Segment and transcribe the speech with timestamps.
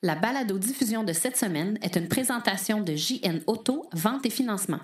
[0.00, 4.78] La balado-diffusion de cette semaine est une présentation de JN Auto, vente et financement.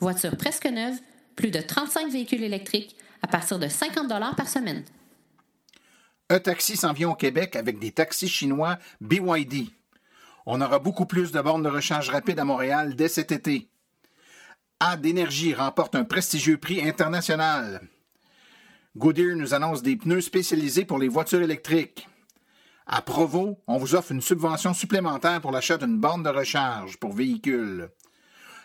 [0.00, 0.98] Voiture presque neuve,
[1.36, 4.82] plus de 35 véhicules électriques à partir de 50 par semaine.
[6.28, 9.68] Un taxi s'en vient au Québec avec des taxis chinois BYD.
[10.44, 13.68] On aura beaucoup plus de bornes de recharge rapide à Montréal dès cet été.
[14.80, 17.82] A d'énergie remporte un prestigieux prix international.
[18.96, 22.08] Goodyear nous annonce des pneus spécialisés pour les voitures électriques.
[22.90, 27.12] À Provo, on vous offre une subvention supplémentaire pour l'achat d'une borne de recharge pour
[27.12, 27.90] véhicules.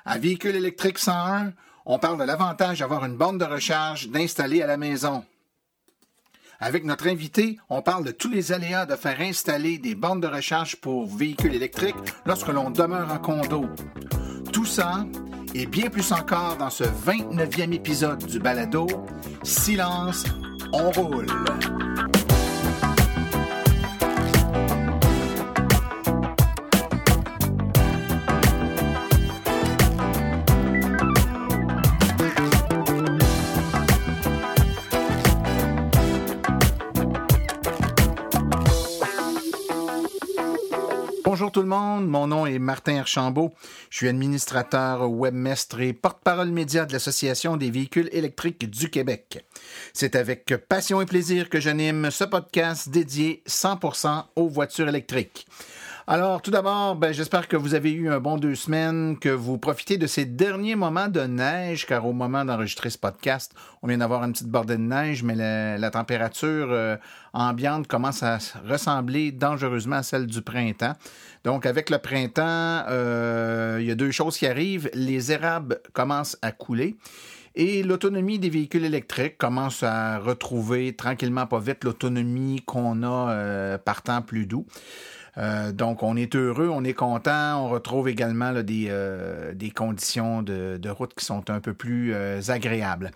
[0.06, 1.52] À Véhicule électrique 101,
[1.86, 5.26] on parle de l'avantage d'avoir une borne de recharge d'installer à la maison.
[6.62, 10.28] Avec notre invité, on parle de tous les aléas de faire installer des bornes de
[10.28, 11.96] recharge pour véhicules électriques
[12.26, 13.66] lorsque l'on demeure en condo.
[14.54, 15.06] Tout ça
[15.54, 18.88] et bien plus encore dans ce 29e épisode du balado
[19.44, 20.24] Silence,
[20.72, 21.28] on roule.
[41.54, 43.54] Tout le monde, mon nom est Martin Archambault.
[43.92, 49.46] Je suis administrateur webmestre et porte-parole média de l'Association des véhicules électriques du Québec.
[49.94, 55.46] C'est avec passion et plaisir que j'anime ce podcast dédié 100% aux voitures électriques.
[56.06, 59.58] Alors, tout d'abord, ben, j'espère que vous avez eu un bon deux semaines, que vous
[59.58, 64.00] profitez de ces derniers moments de neige, car au moment d'enregistrer ce podcast, on vient
[64.00, 66.98] d'avoir une petite bordée de neige, mais la, température euh,
[67.32, 68.38] ambiante commence à
[68.68, 70.96] ressembler dangereusement à celle du printemps.
[71.46, 74.90] Donc, avec le printemps, euh, il y a deux choses qui arrivent.
[74.94, 76.98] Les érables commencent à couler.
[77.56, 83.78] Et l'autonomie des véhicules électriques commence à retrouver tranquillement pas vite l'autonomie qu'on a euh,
[83.78, 84.66] par temps plus doux.
[85.38, 87.66] Euh, donc, on est heureux, on est content.
[87.66, 92.42] On retrouve également des, euh, des conditions de, route qui sont un peu plus euh,
[92.50, 93.12] agréables.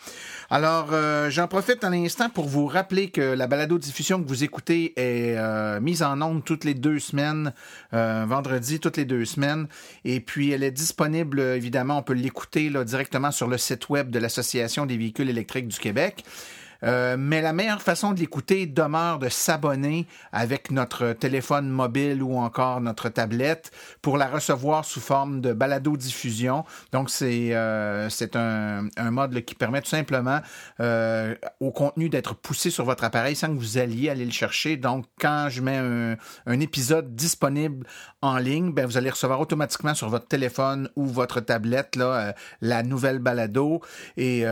[0.49, 0.93] Alors,
[1.29, 5.37] j'en profite à l'instant pour vous rappeler que la balado-diffusion que vous écoutez est
[5.79, 7.53] mise en onde toutes les deux semaines,
[7.91, 9.67] vendredi toutes les deux semaines.
[10.05, 14.19] Et puis, elle est disponible, évidemment, on peut l'écouter directement sur le site web de
[14.19, 16.23] l'Association des véhicules électriques du Québec.
[16.83, 22.37] Euh, mais la meilleure façon de l'écouter demeure de s'abonner avec notre téléphone mobile ou
[22.37, 23.71] encore notre tablette
[24.01, 26.65] pour la recevoir sous forme de balado-diffusion.
[26.91, 30.39] Donc, c'est euh, un, un, mode qui permet tout simplement
[30.79, 34.77] euh, au contenu d'être poussé sur votre appareil sans que vous alliez aller le chercher.
[34.77, 36.17] Donc, quand je mets un,
[36.59, 37.85] épisode disponible
[38.21, 42.81] en ligne, ben, vous allez recevoir automatiquement sur votre téléphone ou votre tablette là, la
[42.81, 43.81] nouvelle balado.
[44.17, 44.45] Et,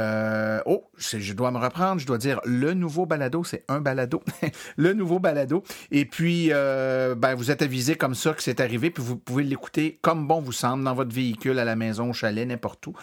[0.66, 4.22] oh, je dois me reprendre, je dois dire le nouveau balado, c'est un balado,
[4.78, 5.64] le nouveau balado.
[5.92, 9.44] Et puis, euh, ben, vous êtes avisé comme ça que c'est arrivé, puis vous pouvez
[9.44, 12.94] l'écouter comme bon vous semble dans votre véhicule, à la maison, au chalet, n'importe où.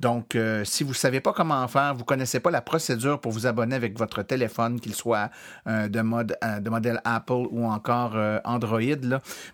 [0.00, 3.32] Donc, euh, si vous ne savez pas comment faire, vous connaissez pas la procédure pour
[3.32, 5.30] vous abonner avec votre téléphone, qu'il soit
[5.66, 8.80] euh, de, mode, de modèle Apple ou encore Android,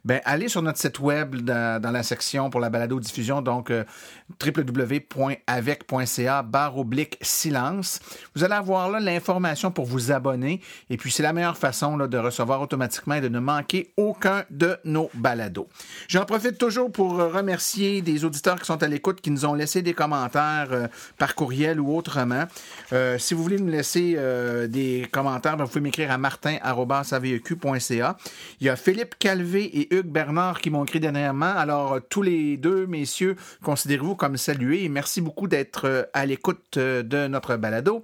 [0.04, 3.72] ben, allez sur notre site web dans, dans la section pour la balado diffusion, donc
[4.44, 5.48] www.avec.ca
[6.42, 8.00] barre oblique silence.
[8.34, 10.60] Vous allez avoir là l'information pour vous abonner
[10.90, 14.44] et puis c'est la meilleure façon là, de recevoir automatiquement et de ne manquer aucun
[14.50, 15.68] de nos balados.
[16.08, 19.82] J'en profite toujours pour remercier des auditeurs qui sont à l'écoute, qui nous ont laissé
[19.82, 20.86] des commentaires euh,
[21.18, 22.44] par courriel ou autrement.
[22.92, 28.16] Euh, si vous voulez nous laisser euh, des commentaires, ben, vous pouvez m'écrire à martin.aveq.ca.
[28.60, 31.54] Il y a Philippe Calvé et Hugues Bernard qui m'ont écrit dernièrement.
[31.56, 37.26] Alors, tous les deux, messieurs, considérez-vous comme salués et merci beaucoup d'être à l'écoute de
[37.26, 38.02] notre balado.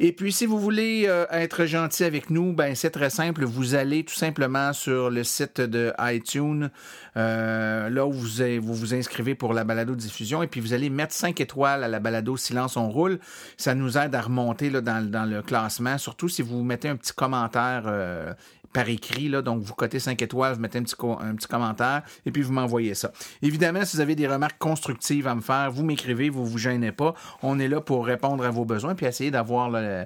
[0.00, 3.44] Et puis, si vous voulez euh, être gentil avec nous, ben c'est très simple.
[3.44, 6.70] Vous allez tout simplement sur le site de iTunes,
[7.16, 8.28] euh, là où vous,
[8.62, 11.88] vous vous inscrivez pour la balado diffusion, et puis vous allez mettre 5 étoiles à
[11.88, 13.18] la balado Silence on roule.
[13.56, 17.14] Ça nous aide à remonter là, dans, le classement, surtout si vous mettez un petit
[17.14, 18.32] commentaire euh,
[18.72, 19.28] par écrit.
[19.28, 22.42] Là, donc, vous cotez 5 étoiles, vous mettez un petit, un petit commentaire et puis
[22.42, 23.12] vous m'envoyez ça.
[23.42, 26.92] Évidemment, si vous avez des remarques constructives à me faire, vous m'écrivez, vous vous gênez
[26.92, 27.14] pas.
[27.42, 30.04] On est là pour répondre à vos besoins puis essayer d'avoir euh,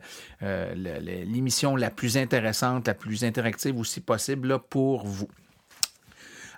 [0.75, 5.29] l'émission la plus intéressante, la plus interactive aussi possible là, pour vous.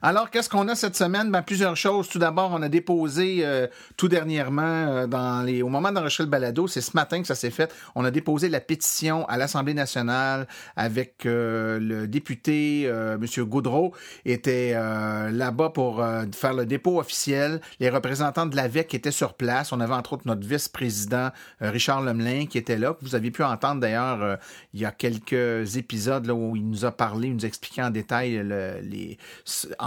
[0.06, 1.30] Alors, qu'est-ce qu'on a cette semaine?
[1.30, 2.10] Ben, plusieurs choses.
[2.10, 6.28] Tout d'abord, on a déposé euh, tout dernièrement, euh, dans les, au moment d'enregistrer le
[6.28, 9.72] balado, c'est ce matin que ça s'est fait, on a déposé la pétition à l'Assemblée
[9.72, 10.46] nationale
[10.76, 13.24] avec euh, le député M.
[13.38, 13.94] Goudreau
[14.26, 16.04] était là-bas pour
[16.34, 17.62] faire le dépôt officiel.
[17.80, 19.72] Les représentants de l'AVEC étaient sur place.
[19.72, 21.30] On avait entre autres notre vice-président
[21.60, 24.38] Richard Lemelin qui était là, vous aviez pu entendre d'ailleurs
[24.74, 27.90] il y a quelques épisodes là, où il nous a parlé, il nous expliquait en
[27.90, 29.16] détail le, les,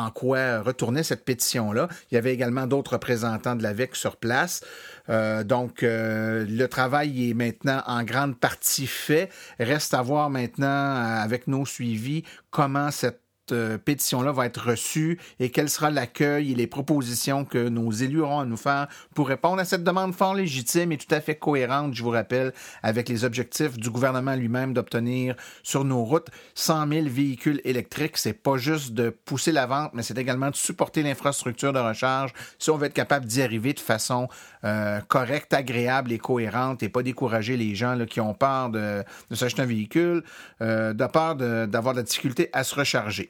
[0.07, 1.87] en quoi retournait cette pétition-là.
[2.11, 4.61] Il y avait également d'autres représentants de l'AVEC sur place.
[5.45, 9.29] donc, le travail est maintenant en grande partie fait.
[9.59, 13.21] Reste à voir maintenant, avec nos suivis, comment cette
[13.51, 18.21] euh, pétition-là va être reçue et quel sera l'accueil et les propositions que nos élus
[18.21, 21.35] auront à nous faire pour répondre à cette demande fort légitime et tout à fait
[21.35, 22.53] cohérente, je vous rappelle,
[22.83, 28.17] avec les objectifs du gouvernement lui-même d'obtenir sur nos routes 100 000 véhicules électriques.
[28.17, 32.33] C'est pas juste de pousser la vente, mais c'est également de supporter l'infrastructure de recharge
[32.59, 34.27] si on veut être capable d'y arriver de façon
[34.63, 39.03] euh, correcte, agréable et cohérente et pas décourager les gens là, qui ont peur de,
[39.29, 40.23] de s'acheter un véhicule,
[40.61, 43.29] euh, de peur d'avoir de la difficulté à se recharger.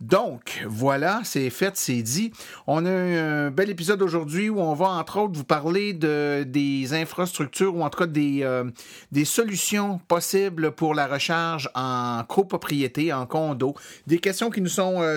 [0.00, 2.32] Donc, voilà, c'est fait, c'est dit.
[2.66, 6.92] On a un bel épisode aujourd'hui où on va, entre autres, vous parler de, des
[6.94, 8.64] infrastructures ou en tout cas des, euh,
[9.12, 13.74] des solutions possibles pour la recharge en copropriété, en condo.
[14.06, 15.16] Des questions qui nous sont euh,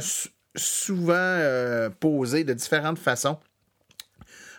[0.56, 3.38] souvent euh, posées de différentes façons.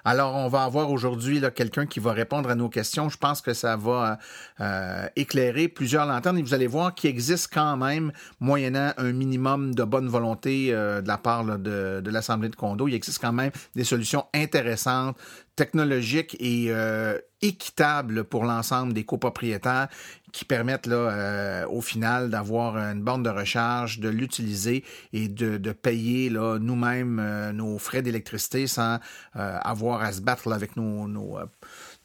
[0.04, 3.08] Alors, on va avoir aujourd'hui quelqu'un qui va répondre à nos questions.
[3.08, 4.18] Je pense que ça va
[4.60, 9.74] euh, éclairer plusieurs lanternes et vous allez voir qu'il existe quand même, moyennant un minimum
[9.74, 13.32] de bonne volonté euh, de la part de, de l'Assemblée de condo, il existe quand
[13.32, 15.16] même des solutions intéressantes,
[15.58, 19.88] technologiques et euh, équitables pour l'ensemble des copropriétaires
[20.32, 25.56] qui permettent là, euh, au final d'avoir une borne de recharge, de l'utiliser et de,
[25.56, 29.00] de payer là, nous-mêmes euh, nos frais d'électricité sans
[29.34, 31.38] avoir à se battre avec nos, nos,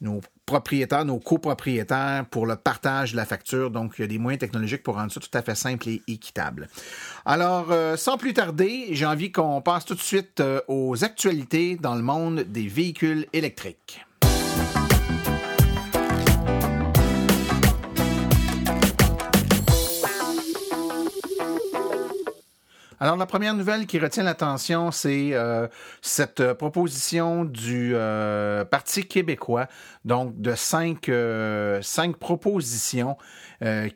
[0.04, 3.70] nos propriétaires, nos copropriétaires pour le partage de la facture.
[3.70, 6.02] Donc, il y a des moyens technologiques pour rendre ça tout à fait simple et
[6.06, 6.68] équitable.
[7.24, 11.76] Alors, euh, sans plus tarder, j'ai envie qu'on passe tout de suite euh, aux actualités
[11.76, 14.04] dans le monde des véhicules électriques.
[23.00, 25.66] Alors, la première nouvelle qui retient l'attention, c'est euh,
[26.00, 29.66] cette euh, proposition du euh, Parti québécois,
[30.04, 31.10] donc de cinq,
[31.82, 33.16] cinq propositions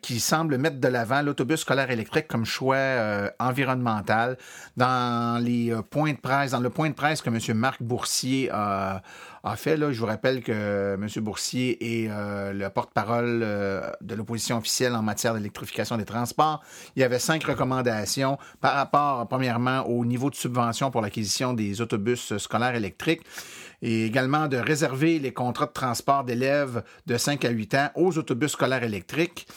[0.01, 4.37] qui semblent mettre de l'avant l'autobus scolaire électrique comme choix environnemental.
[4.77, 7.55] Dans les points de presse, dans le point de presse que M.
[7.55, 9.03] Marc Boursier a,
[9.43, 11.23] a fait, je vous rappelle que M.
[11.23, 16.61] Boursier est le porte-parole de l'opposition officielle en matière d'électrification des transports.
[16.95, 21.81] Il y avait cinq recommandations par rapport premièrement, au niveau de subvention pour l'acquisition des
[21.81, 23.21] autobus scolaires électriques
[23.81, 28.17] et également de réserver les contrats de transport d'élèves de 5 à 8 ans aux
[28.17, 29.47] autobus scolaires électriques.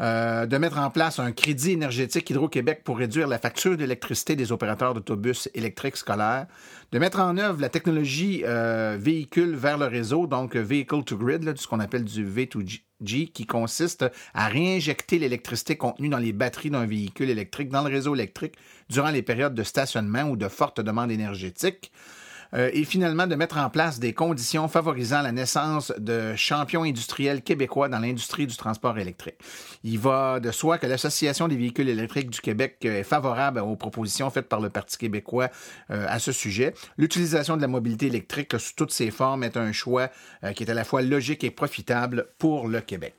[0.00, 4.50] Euh, de mettre en place un crédit énergétique Hydro-Québec pour réduire la facture d'électricité des
[4.50, 6.46] opérateurs d'autobus électriques scolaires,
[6.92, 11.56] de mettre en œuvre la technologie euh, véhicule vers le réseau, donc vehicle to grid,
[11.56, 14.04] ce qu'on appelle du V2G, qui consiste
[14.34, 18.56] à réinjecter l'électricité contenue dans les batteries d'un véhicule électrique dans le réseau électrique
[18.90, 21.92] durant les périodes de stationnement ou de forte demande énergétique.
[22.54, 27.42] Euh, et finalement de mettre en place des conditions favorisant la naissance de champions industriels
[27.42, 29.36] québécois dans l'industrie du transport électrique.
[29.84, 33.76] Il va de soi que l'Association des véhicules électriques du Québec euh, est favorable aux
[33.76, 35.48] propositions faites par le Parti québécois
[35.90, 36.74] euh, à ce sujet.
[36.98, 40.08] L'utilisation de la mobilité électrique sous toutes ses formes est un choix
[40.54, 43.14] qui est à la fois logique et profitable pour le Québec.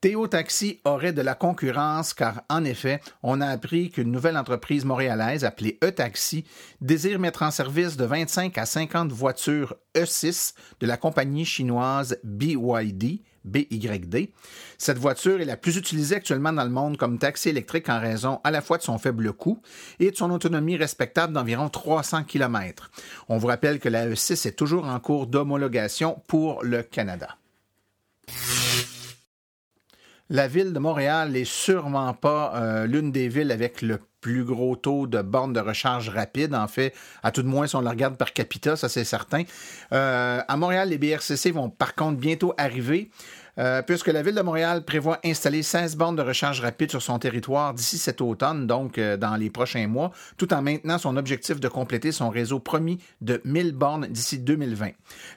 [0.00, 4.86] Théo Taxi aurait de la concurrence car, en effet, on a appris qu'une nouvelle entreprise
[4.86, 6.46] montréalaise appelée E-Taxi
[6.80, 13.20] désire mettre en service de 25 à 50 voitures E6 de la compagnie chinoise BYD,
[13.44, 14.30] BYD.
[14.78, 18.40] Cette voiture est la plus utilisée actuellement dans le monde comme taxi électrique en raison
[18.42, 19.60] à la fois de son faible coût
[19.98, 22.90] et de son autonomie respectable d'environ 300 km.
[23.28, 27.36] On vous rappelle que la E6 est toujours en cours d'homologation pour le Canada.
[30.32, 34.76] La ville de Montréal n'est sûrement pas euh, l'une des villes avec le plus gros
[34.76, 36.54] taux de bornes de recharge rapide.
[36.54, 36.94] En fait,
[37.24, 39.42] à tout de moins, si on le regarde par capita, ça c'est certain.
[39.92, 43.10] Euh, à Montréal, les BRCC vont par contre bientôt arriver.
[43.58, 47.18] Euh, puisque la Ville de Montréal prévoit installer 16 bornes de recharge rapide sur son
[47.18, 51.60] territoire d'ici cet automne, donc euh, dans les prochains mois, tout en maintenant son objectif
[51.60, 54.90] de compléter son réseau promis de 1000 bornes d'ici 2020.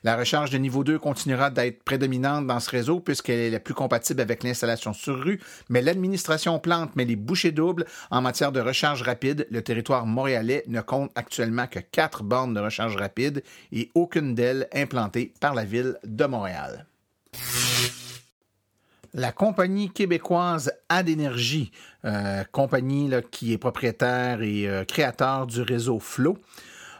[0.04, 3.74] La recharge de niveau 2 continuera d'être prédominante dans ce réseau puisqu'elle est la plus
[3.74, 5.40] compatible avec l'installation sur rue,
[5.70, 9.48] mais l'administration plante met les bouchées doubles en matière de recharge rapide.
[9.50, 14.68] Le territoire montréalais ne compte actuellement que 4 bornes de recharge rapide et aucune d'elles
[14.74, 16.86] implantée par la Ville de Montréal.
[19.16, 21.72] La compagnie québécoise Adénergie,
[22.04, 26.40] euh, compagnie qui est propriétaire et euh, créateur du réseau Flow,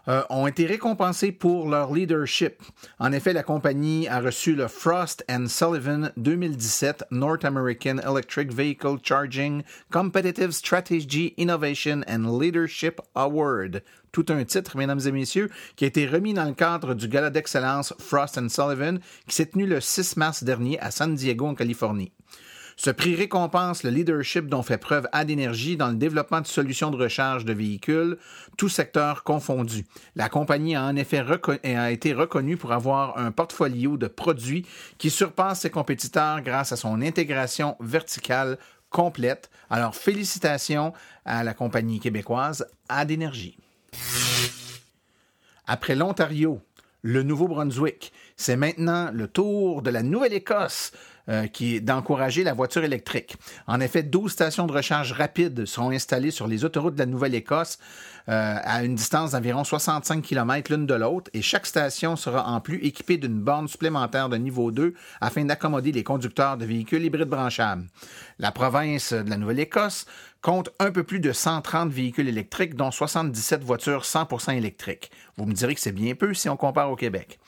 [0.08, 2.62] euh, ont été récompensés pour leur leadership.
[3.00, 9.64] En effet, la compagnie a reçu le Frost Sullivan 2017 North American Electric Vehicle Charging
[9.92, 13.84] Competitive Strategy Innovation and Leadership Award.
[14.12, 17.30] Tout un titre, mesdames et messieurs, qui a été remis dans le cadre du gala
[17.30, 22.12] d'excellence Frost Sullivan qui s'est tenu le 6 mars dernier à San Diego, en Californie.
[22.76, 26.92] Ce prix récompense le leadership dont fait preuve Ad Energy dans le développement de solutions
[26.92, 28.18] de recharge de véhicules,
[28.58, 29.86] tout secteur confondu.
[30.16, 31.24] La compagnie a en effet
[31.64, 34.66] été reconnue pour avoir un portfolio de produits
[34.98, 38.58] qui surpasse ses compétiteurs grâce à son intégration verticale
[38.90, 39.50] complète.
[39.70, 40.94] Alors félicitations
[41.26, 43.58] à la compagnie québécoise Ad Energy.
[45.66, 46.62] Après l'Ontario,
[47.02, 50.92] le Nouveau-Brunswick, c'est maintenant le tour de la Nouvelle-Écosse
[51.30, 53.38] euh, qui est d'encourager la voiture électrique.
[53.66, 57.78] En effet, 12 stations de recharge rapide seront installées sur les autoroutes de la Nouvelle-Écosse
[58.28, 62.60] euh, à une distance d'environ 65 km l'une de l'autre et chaque station sera en
[62.60, 67.30] plus équipée d'une borne supplémentaire de niveau 2 afin d'accommoder les conducteurs de véhicules hybrides
[67.30, 67.86] branchables.
[68.40, 70.06] La province de la Nouvelle-Écosse
[70.42, 75.10] compte un peu plus de 130 véhicules électriques, dont 77 voitures 100% électriques.
[75.38, 77.40] Vous me direz que c'est bien peu si on compare au Québec.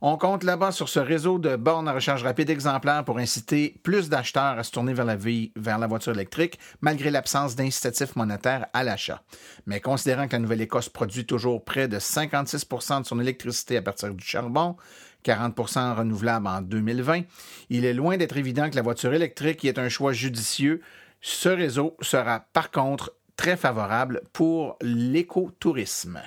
[0.00, 4.08] On compte là-bas sur ce réseau de bornes à recharge rapide exemplaires pour inciter plus
[4.08, 8.84] d'acheteurs à se tourner vers la, vers la voiture électrique, malgré l'absence d'incitatifs monétaires à
[8.84, 9.22] l'achat.
[9.66, 14.12] Mais considérant que la Nouvelle-Écosse produit toujours près de 56% de son électricité à partir
[14.12, 14.76] du charbon,
[15.24, 17.22] 40% renouvelable en 2020,
[17.70, 20.82] il est loin d'être évident que la voiture électrique est un choix judicieux.
[21.20, 26.20] Ce réseau sera par contre très favorable pour l'écotourisme.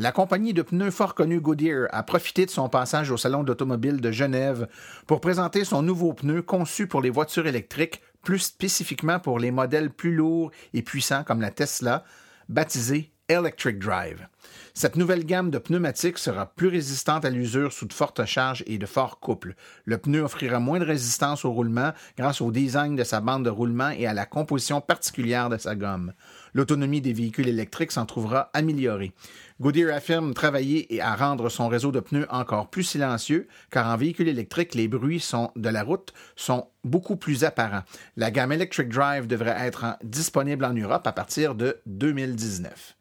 [0.00, 4.00] La compagnie de pneus fort connue Goodyear a profité de son passage au Salon d'automobile
[4.00, 4.68] de Genève
[5.08, 9.90] pour présenter son nouveau pneu conçu pour les voitures électriques, plus spécifiquement pour les modèles
[9.90, 12.04] plus lourds et puissants comme la Tesla,
[12.48, 14.26] baptisé Electric Drive.
[14.72, 18.78] Cette nouvelle gamme de pneumatiques sera plus résistante à l'usure sous de fortes charges et
[18.78, 19.54] de forts couples.
[19.84, 23.50] Le pneu offrira moins de résistance au roulement grâce au design de sa bande de
[23.50, 26.14] roulement et à la composition particulière de sa gomme.
[26.54, 29.12] L'autonomie des véhicules électriques s'en trouvera améliorée.
[29.60, 34.28] Goodyear affirme travailler à rendre son réseau de pneus encore plus silencieux, car en véhicule
[34.28, 35.24] électrique, les bruits
[35.56, 37.82] de la route sont beaucoup plus apparents.
[38.16, 42.96] La gamme Electric Drive devrait être disponible en Europe à partir de 2019.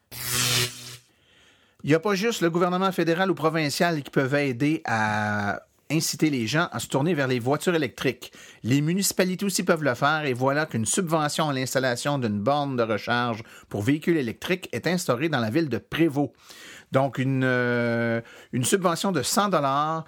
[1.83, 5.61] Il n'y a pas juste le gouvernement fédéral ou provincial qui peuvent aider à
[5.91, 8.32] inciter les gens à se tourner vers les voitures électriques.
[8.63, 12.84] Les municipalités aussi peuvent le faire et voilà qu'une subvention à l'installation d'une borne de
[12.84, 16.32] recharge pour véhicules électriques est instaurée dans la ville de Prévost.
[16.91, 18.22] Donc, une, euh,
[18.53, 20.06] une subvention de 100 dollars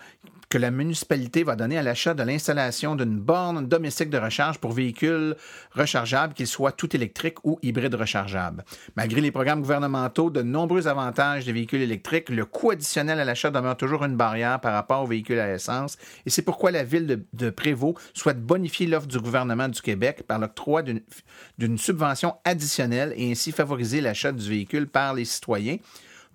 [0.50, 4.72] que la municipalité va donner à l'achat de l'installation d'une borne domestique de recharge pour
[4.72, 5.36] véhicules
[5.74, 8.65] rechargeables, qu'ils soient tout électriques ou hybrides rechargeables.
[8.96, 13.51] Malgré les programmes gouvernementaux, de nombreux avantages des véhicules électriques, le coût additionnel à l'achat
[13.51, 17.06] demeure toujours une barrière par rapport aux véhicules à essence et c'est pourquoi la ville
[17.06, 23.13] de, de Prévost souhaite bonifier l'offre du gouvernement du Québec par l'octroi d'une subvention additionnelle
[23.15, 25.77] et ainsi favoriser l'achat du véhicule par les citoyens.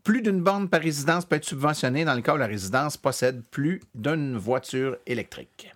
[0.04, 3.42] Plus d'une borne par résidence peut être subventionnée dans le cas où la résidence possède
[3.50, 5.72] plus d'une voiture électrique.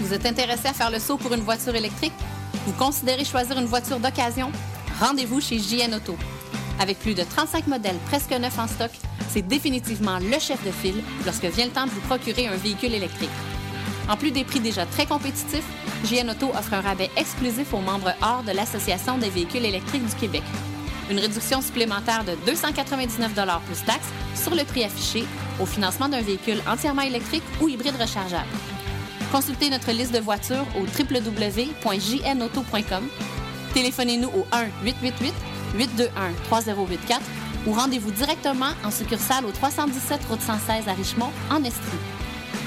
[0.00, 2.14] Vous êtes intéressé à faire le saut pour une voiture électrique?
[2.64, 4.50] Vous considérez choisir une voiture d'occasion?
[4.98, 6.16] Rendez-vous chez JN Auto.
[6.80, 8.90] Avec plus de 35 modèles presque neufs en stock,
[9.28, 12.94] c'est définitivement le chef de file lorsque vient le temps de vous procurer un véhicule
[12.94, 13.30] électrique.
[14.08, 15.66] En plus des prix déjà très compétitifs,
[16.04, 20.14] JN Auto offre un rabais exclusif aux membres hors de l'Association des véhicules électriques du
[20.14, 20.44] Québec.
[21.10, 23.32] Une réduction supplémentaire de 299
[23.66, 25.24] plus taxes sur le prix affiché
[25.60, 28.46] au financement d'un véhicule entièrement électrique ou hybride rechargeable.
[29.32, 33.08] Consultez notre liste de voitures au www.jnauto.com.
[33.74, 35.34] Téléphonez-nous au 1 888
[35.76, 37.20] 821 3084
[37.66, 41.98] ou rendez-vous directement en succursale au 317 Route 116 à Richmond, en Estrie.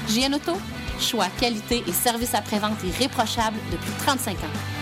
[0.08, 0.58] JN Auto,
[0.98, 4.80] choix, qualité et service après-vente irréprochable depuis 35 ans.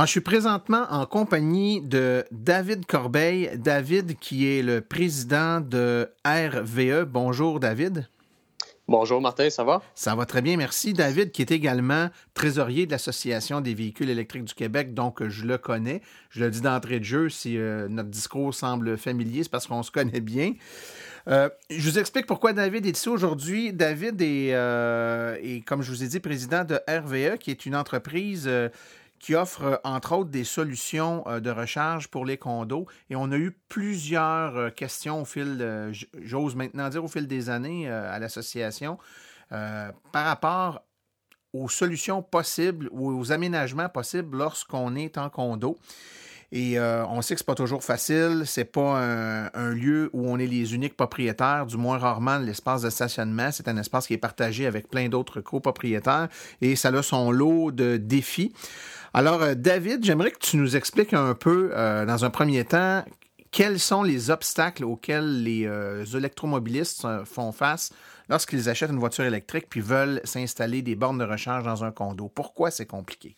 [0.00, 3.50] Ah, je suis présentement en compagnie de David Corbeil.
[3.56, 7.02] David, qui est le président de RVE.
[7.02, 8.06] Bonjour, David.
[8.90, 9.82] Bonjour Martin, ça va?
[9.94, 10.94] Ça va très bien, merci.
[10.94, 15.58] David, qui est également trésorier de l'Association des véhicules électriques du Québec, donc je le
[15.58, 16.00] connais.
[16.30, 19.82] Je le dis d'entrée de jeu, si euh, notre discours semble familier, c'est parce qu'on
[19.82, 20.54] se connaît bien.
[21.28, 23.74] Euh, je vous explique pourquoi David est ici aujourd'hui.
[23.74, 28.48] David est, est, comme je vous ai dit, président de RVE, qui est une entreprise
[29.18, 32.86] qui offre, entre autres, des solutions de recharge pour les condos.
[33.10, 37.88] Et on a eu plusieurs questions au fil, j'ose maintenant dire, au fil des années
[37.88, 38.98] à l'association
[39.50, 40.82] par rapport
[41.52, 45.78] aux solutions possibles ou aux aménagements possibles lorsqu'on est en condo.
[46.50, 48.44] Et euh, on sait que ce n'est pas toujours facile.
[48.46, 48.98] C'est pas
[49.52, 53.50] un, lieu où on est les uniques propriétaires, du moins rarement l'espace de stationnement.
[53.52, 56.28] C'est un espace qui est partagé avec plein d'autres copropriétaires
[56.62, 58.52] et ça a son lot de défis.
[59.14, 63.04] Alors, euh, David, j'aimerais que tu nous expliques un peu, euh, dans un premier temps,
[63.50, 65.66] quels sont les obstacles auxquels les
[66.14, 67.92] électromobilistes font face
[68.28, 72.28] lorsqu'ils achètent une voiture électrique puis veulent s'installer des bornes de recharge dans un condo.
[72.28, 73.36] Pourquoi c'est compliqué?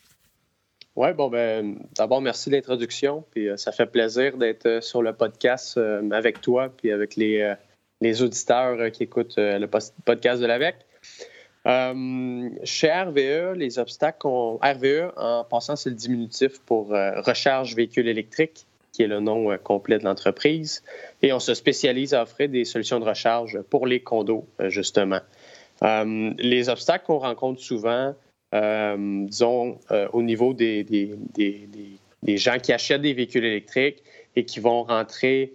[0.96, 3.24] Oui, bon, ben, d'abord, merci de l'introduction.
[3.30, 7.16] Puis euh, ça fait plaisir d'être euh, sur le podcast euh, avec toi puis avec
[7.16, 7.54] les,
[8.00, 10.76] les auditeurs qui écoutent le podcast de l'AVEC.
[11.66, 19.02] Chez RVE, les obstacles RVE, en passant, c'est le diminutif pour recharge véhicule électrique, qui
[19.02, 20.82] est le nom complet de l'entreprise.
[21.22, 25.20] Et on se spécialise à offrir des solutions de recharge pour les condos, justement.
[25.82, 28.14] les obstacles qu'on rencontre souvent,
[28.54, 34.02] euh, disons, euh, au niveau des, des, gens qui achètent des véhicules électriques
[34.34, 35.52] et qui vont rentrer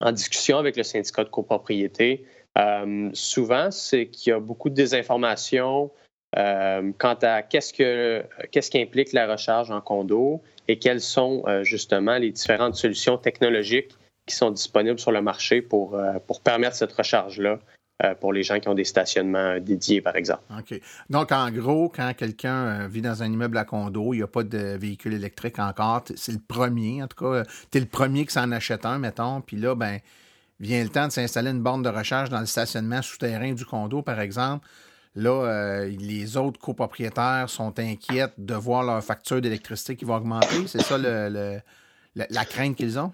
[0.00, 2.24] en discussion avec le syndicat de copropriété.
[2.58, 5.90] Euh, souvent, c'est qu'il y a beaucoup de désinformation
[6.34, 8.22] quant à qu'est-ce, que,
[8.52, 13.92] qu'est-ce qui implique la recharge en condo et quelles sont justement les différentes solutions technologiques
[14.26, 15.98] qui sont disponibles sur le marché pour,
[16.44, 17.58] permettre cette recharge-là
[18.04, 20.44] euh, pour les gens qui ont des stationnements dédiés, par exemple.
[20.56, 20.80] OK.
[21.10, 24.28] Donc, en gros, quand quelqu'un euh, vit dans un immeuble à condo, il n'y a
[24.28, 28.24] pas de véhicule électrique encore, c'est le premier, en tout cas, tu es le premier
[28.24, 29.98] qui s'en achète un, mettons, puis là, ben
[30.60, 34.02] vient le temps de s'installer une borne de recharge dans le stationnement souterrain du condo,
[34.02, 34.66] par exemple.
[35.14, 40.66] Là, euh, les autres copropriétaires sont inquiets de voir leur facture d'électricité qui va augmenter.
[40.66, 43.12] C'est ça la crainte qu'ils ont?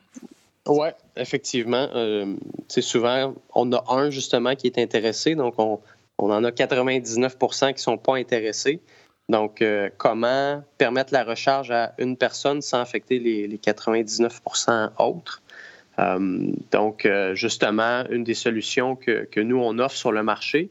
[0.67, 1.89] Oui, effectivement.
[1.95, 2.35] Euh,
[2.69, 5.81] souvent, on a un justement qui est intéressé, donc on,
[6.19, 8.81] en a 99% qui ne sont pas intéressés.
[9.29, 15.43] Donc, euh, comment permettre la recharge à une personne sans affecter les, 99% autres?
[15.99, 20.71] Euh, donc, euh, justement, une des solutions que, que, nous, on offre sur le marché,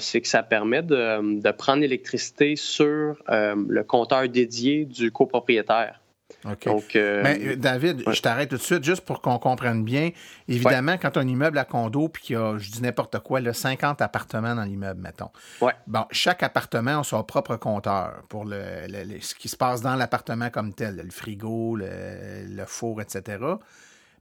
[0.00, 6.00] c'est que ça permet de, de prendre l'électricité sur le compteur dédié du copropriétaire.
[6.44, 6.96] OK.
[6.96, 10.10] Euh, Mais euh, David, je t'arrête tout de suite juste pour qu'on comprenne bien.
[10.46, 13.18] Évidemment, quand tu as un immeuble à condo puis qu'il y a, je dis n'importe
[13.20, 15.30] quoi, là, 50 appartements dans l'immeuble, mettons.
[15.60, 15.72] Ouais.
[15.86, 18.86] Bon, chaque appartement a son propre compteur pour le,
[19.20, 23.38] ce qui se passe dans l'appartement comme tel, le frigo, le, four, etc.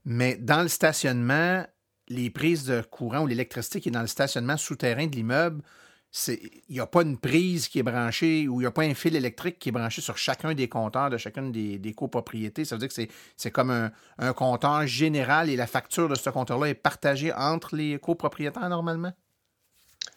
[0.10, 1.66] Mais dans le stationnement,
[2.08, 5.62] les prises de courant ou l'électricité qui est dans le stationnement souterrain de l'immeuble,
[6.30, 8.94] il n'y a pas une prise qui est branchée ou il n'y a pas un
[8.94, 12.64] fil électrique qui est branché sur chacun des compteurs de chacune des, copropriétés.
[12.64, 16.70] Ça veut dire que c'est comme un, compteur général et la facture de ce compteur-là
[16.70, 19.12] est partagée entre les copropriétaires normalement?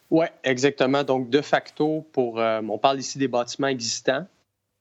[0.09, 1.03] Oui, exactement.
[1.03, 4.25] Donc, de facto, pour, euh, on parle ici des bâtiments existants.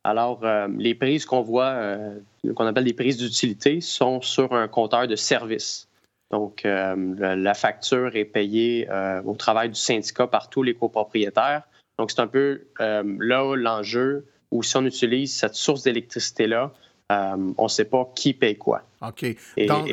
[0.09, 2.19] Alors, euh, les prises qu'on voit, euh,
[2.55, 5.87] qu'on appelle des prises d'utilité, sont sur un compteur de service.
[6.31, 8.87] Donc, euh, la facture est payée
[9.25, 11.61] au travail du syndicat par tous les copropriétaires.
[11.99, 16.71] Donc, c'est un peu là l'enjeu où si on utilise cette source d'électricité-là,
[17.09, 18.83] on ne sait pas qui paye quoi.
[19.01, 19.25] OK.
[19.67, 19.89] Donc,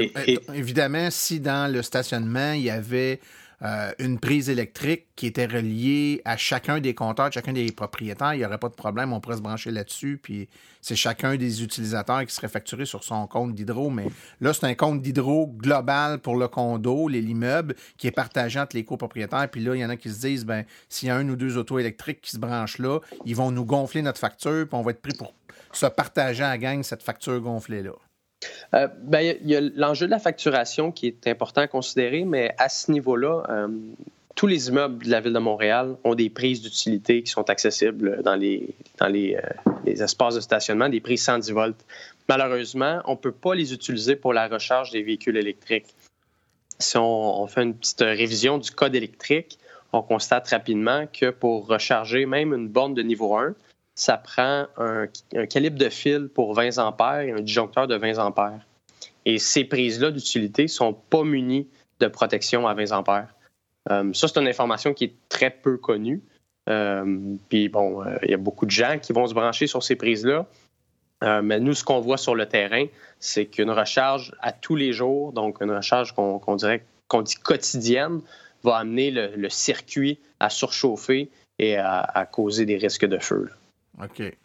[0.55, 3.21] évidemment, si dans le stationnement, il y avait
[3.63, 8.39] euh, une prise électrique qui était reliée à chacun des compteurs, chacun des propriétaires, il
[8.39, 10.49] n'y aurait pas de problème, on pourrait se brancher là-dessus, puis
[10.83, 13.89] c'est chacun des utilisateurs qui serait facturé sur son compte d'hydro.
[13.89, 14.09] Mais
[14.41, 18.85] là, c'est un compte d'hydro global pour le condo, l'immeuble, qui est partagé entre les
[18.85, 19.49] copropriétaires.
[19.51, 21.37] Puis là, il y en a qui se disent, ben s'il y a un ou
[21.37, 24.83] deux autos électriques qui se branchent là, ils vont nous gonfler notre facture, puis on
[24.83, 25.33] va être pris pour
[25.73, 27.93] se partager à gang cette facture gonflée-là.
[28.75, 32.55] Euh, ben, il y a, l'enjeu de la facturation qui est important à considérer, mais
[32.59, 33.69] à ce niveau-là, euh,
[34.35, 38.23] tous les immeubles de la ville de Montréal ont des prises d'utilité qui sont accessibles
[38.23, 38.69] dans les,
[38.99, 41.85] dans les, euh, les, espaces de stationnement, des prises 110 volts.
[42.29, 45.95] Malheureusement, on ne peut pas les utiliser pour la recharge des véhicules électriques.
[46.79, 49.59] Si on, on fait une petite révision du code électrique,
[49.93, 53.55] on constate rapidement que pour recharger même une borne de niveau 1,
[53.97, 55.07] ça prend un,
[55.49, 58.61] calibre de fil pour 20 ampères et un disjoncteur de 20 ampères.
[59.25, 61.67] Et ces prises-là d'utilité ne sont pas munies
[61.99, 63.35] de protection à 20 ampères.
[63.91, 66.23] Euh, ça, c'est une information qui est très peu connue.
[66.69, 69.83] Euh, puis bon, euh, il y a beaucoup de gens qui vont se brancher sur
[69.83, 70.47] ces prises-là.
[71.43, 72.87] mais nous, ce qu'on voit sur le terrain,
[73.19, 78.21] c'est qu'une recharge à tous les jours, donc une recharge qu'on dirait qu'on dit quotidienne
[78.63, 83.49] va amener le, circuit à surchauffer et à, causer des risques de feu.
[84.03, 84.37] OK.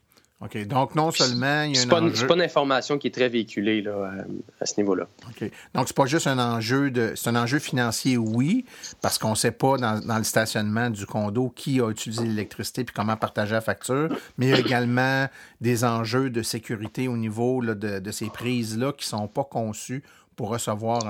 [0.44, 0.66] OK.
[0.66, 2.16] Donc, non seulement il y a un pas, enjeu...
[2.16, 4.12] C'est pas une information qui est très véhiculée là,
[4.60, 5.08] à, ce niveau-là.
[5.30, 5.52] OK.
[5.76, 7.14] Donc, c'est pas juste un enjeu de...
[7.16, 8.66] C'est un enjeu financier, oui,
[9.02, 12.94] parce qu'on ne sait pas dans, le stationnement du condo qui a utilisé l'électricité puis
[12.94, 15.28] comment partager la facture, mais il y a également
[15.62, 20.02] des enjeux de sécurité au niveau de, de, ces prises-là qui ne sont pas conçues
[20.42, 21.04] pour recevoir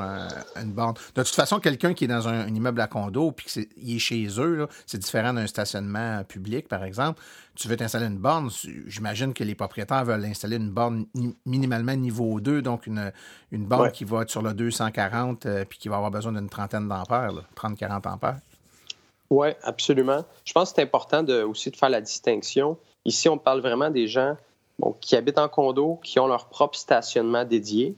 [0.58, 0.96] une borne.
[1.16, 4.28] De toute façon, quelqu'un qui est dans un, immeuble à condo puis qu'il est, chez
[4.40, 7.22] eux, c'est différent d'un stationnement public, par exemple.
[7.56, 8.50] Tu veux t'installer une borne,
[8.88, 11.06] j'imagine que les propriétaires veulent installer une borne
[11.46, 13.14] minimalement niveau 2, donc une,
[13.54, 16.50] une borne qui va être sur le 240 euh, puis qui va avoir besoin d'une
[16.50, 18.40] trentaine d'ampères, 30-40 ampères.
[19.30, 20.26] Oui, absolument.
[20.44, 22.78] Je pense que c'est important de, aussi de faire la distinction.
[23.06, 24.36] Ici, on parle vraiment des gens
[25.00, 27.96] qui habitent en condo, qui ont leur propre stationnement dédié.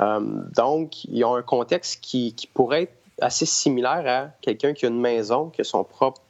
[0.00, 0.20] Euh,
[0.56, 5.00] donc, ils ont un contexte qui, pourrait être assez similaire à quelqu'un qui a une
[5.00, 6.20] maison, qui a son propre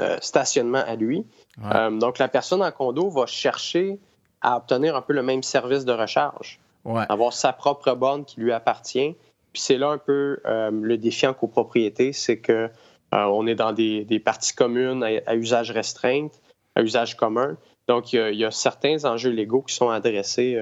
[0.00, 1.26] euh, stationnement à lui.
[1.64, 3.98] Euh, donc, la personne en condo va chercher
[4.40, 8.52] à obtenir un peu le même service de recharge, avoir sa propre borne qui lui
[8.52, 9.14] appartient.
[9.52, 12.68] Puis c'est là un peu le défi en copropriété, c'est que
[13.12, 16.28] on est dans des, parties communes à, usage restreint,
[16.74, 17.56] à usage commun.
[17.86, 20.58] Donc, il y, a, certains enjeux légaux qui sont adressés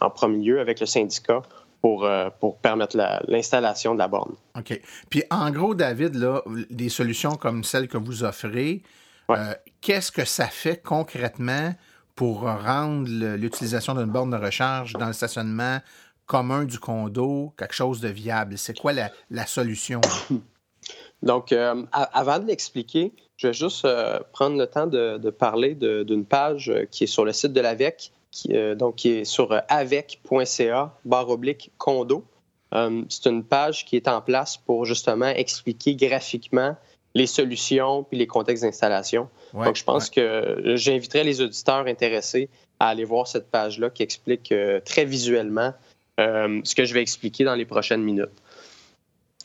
[0.00, 1.42] en premier lieu avec le syndicat
[1.80, 4.34] pour, euh, pour permettre l'installation de la borne.
[4.58, 4.80] OK.
[5.08, 8.82] Puis en gros, David, là, des solutions comme celles que vous offrez,
[9.30, 11.74] euh, qu'est-ce que ça fait concrètement
[12.14, 15.78] pour rendre l'utilisation d'une borne de recharge dans le stationnement
[16.26, 18.58] commun du condo quelque chose de viable?
[18.58, 20.00] C'est quoi la, la solution?
[21.22, 23.86] Donc, euh, avant de l'expliquer, je vais juste
[24.32, 28.12] prendre le temps de, de parler d'une page qui est sur le site de l'AVEC
[28.30, 32.24] qui, euh, donc, qui est sur euh, avec.ca, barre oblique condo.
[32.72, 36.76] Euh, c'est une page qui est en place pour justement expliquer graphiquement
[37.14, 39.28] les solutions puis les contextes d'installation.
[39.52, 44.54] donc, je pense que j'inviterais les auditeurs intéressés à aller voir cette page-là qui explique
[44.84, 45.74] très visuellement
[46.18, 48.30] ce que je vais expliquer dans les prochaines minutes.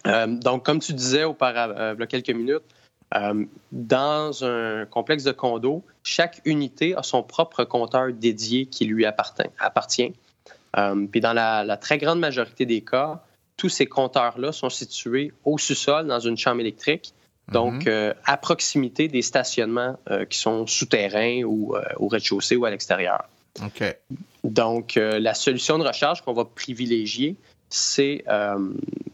[0.06, 2.62] donc, comme tu disais auparavant, il y a quelques minutes,
[3.16, 9.06] euh, dans un complexe de condos, chaque unité a son propre compteur dédié qui lui
[9.06, 10.14] appartient.
[10.78, 13.24] Euh, puis dans la, très grande majorité des cas,
[13.58, 17.14] tous ces compteurs-là sont situés au sous-sol dans une chambre électrique,
[17.52, 17.88] donc mhm.
[17.88, 19.98] euh, à proximité des stationnements
[20.30, 23.30] qui sont souterrains ou au rez-de-chaussée ou à l'extérieur.
[24.44, 27.38] Donc la solution de recharge qu'on va privilégier,
[27.70, 28.26] c'est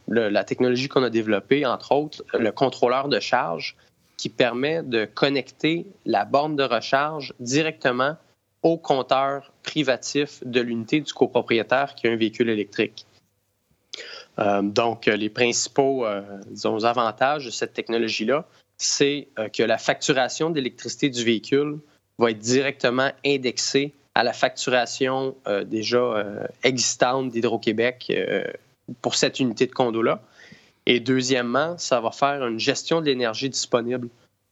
[0.08, 3.76] la technologie qu'on a développée, entre autres, le contrôleur de charge
[4.22, 8.18] qui permet de connecter la borne de recharge directement
[8.62, 13.08] au compteur privatif de l'unité du copropriétaire qui a un véhicule électrique.
[14.38, 16.22] Euh, donc, les principaux euh,
[16.84, 18.46] avantages de cette technologie-là,
[18.78, 21.80] c'est euh, que la facturation d'électricité du véhicule
[22.20, 26.26] va être directement indexée à la facturation déjà
[26.64, 28.12] existante d'Hydro-Québec
[29.02, 30.22] pour cette unité de condo-là.
[30.92, 34.10] Et deuxièmement, ça va faire une gestion de l'énergie disponible.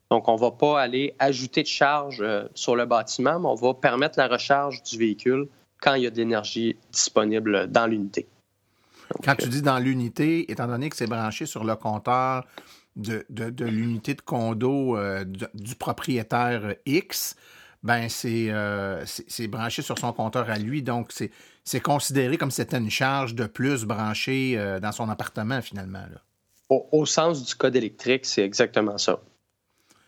[0.10, 3.56] Donc, on ne va pas aller ajouter de charge euh, sur le bâtiment, mais on
[3.56, 5.50] va permettre la recharge du véhicule
[5.82, 8.26] quand il y a de l'énergie disponible dans l'unité.
[9.22, 12.46] Quand tu dis dans l'unité, étant donné que c'est branché sur le compteur
[12.96, 13.26] de,
[13.66, 17.36] l'unité de condo euh, du propriétaire X,
[17.84, 20.84] ben euh, c'est branché sur son compteur à lui.
[20.84, 21.14] Donc,
[21.64, 26.04] c'est considéré comme si c'était une charge de plus branchée euh, dans son appartement, finalement.
[26.70, 29.20] Au, sens du code électrique, c'est exactement ça.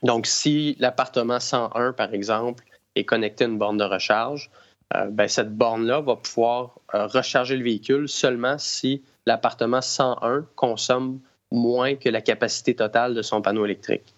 [0.04, 2.64] Donc, si l'appartement 101, par exemple,
[2.96, 4.52] est connecté à une borne de recharge,
[4.96, 11.20] euh, ben, cette borne-là va pouvoir recharger le véhicule seulement si l'appartement 101 consomme
[11.52, 14.14] moins que la capacité totale de son panneau électrique.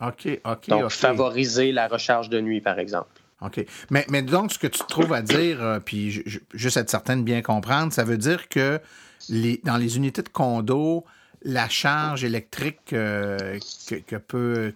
[0.00, 0.68] OK, OK.
[0.68, 3.20] Donc, favoriser la recharge de nuit, par exemple.
[3.40, 3.64] OK.
[3.90, 7.22] Mais, mais donc, ce que tu trouves à dire, euh, puis juste être certain de
[7.22, 8.80] bien comprendre, ça veut dire que
[9.28, 11.04] les, dans les unités de condo,
[11.44, 13.58] la charge électrique euh,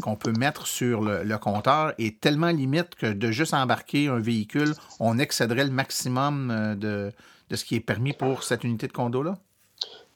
[0.03, 4.75] qu'on peut mettre sur le, compteur est tellement limite que de juste embarquer un véhicule,
[5.01, 7.13] on excéderait le maximum euh,
[7.51, 9.39] de, ce qui est permis pour cette unité de condo-là?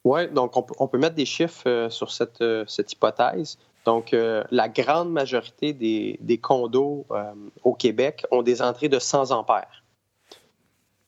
[0.05, 2.43] Oui, donc on, peut mettre des chiffres sur cette,
[2.93, 3.57] hypothèse.
[3.85, 7.33] Donc, euh, la grande majorité des, condos euh,
[7.65, 9.82] au Québec ont des entrées de 100 ampères.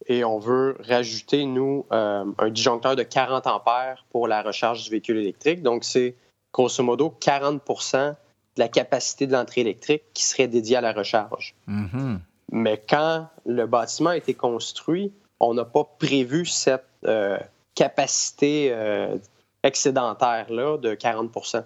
[0.07, 4.91] Et on veut rajouter, nous, euh, un disjoncteur de 40 ampères pour la recharge du
[4.91, 5.63] véhicule électrique.
[5.63, 6.15] Donc, c'est
[6.53, 8.15] grosso modo 40% de
[8.57, 11.55] la capacité de l'entrée électrique qui serait dédiée à la recharge.
[11.69, 12.19] Mm-hmm.
[12.53, 16.85] Mais quand le bâtiment a été construit, on n'a pas prévu cette
[17.75, 18.73] capacité
[19.65, 21.65] excédentaire-là de 40%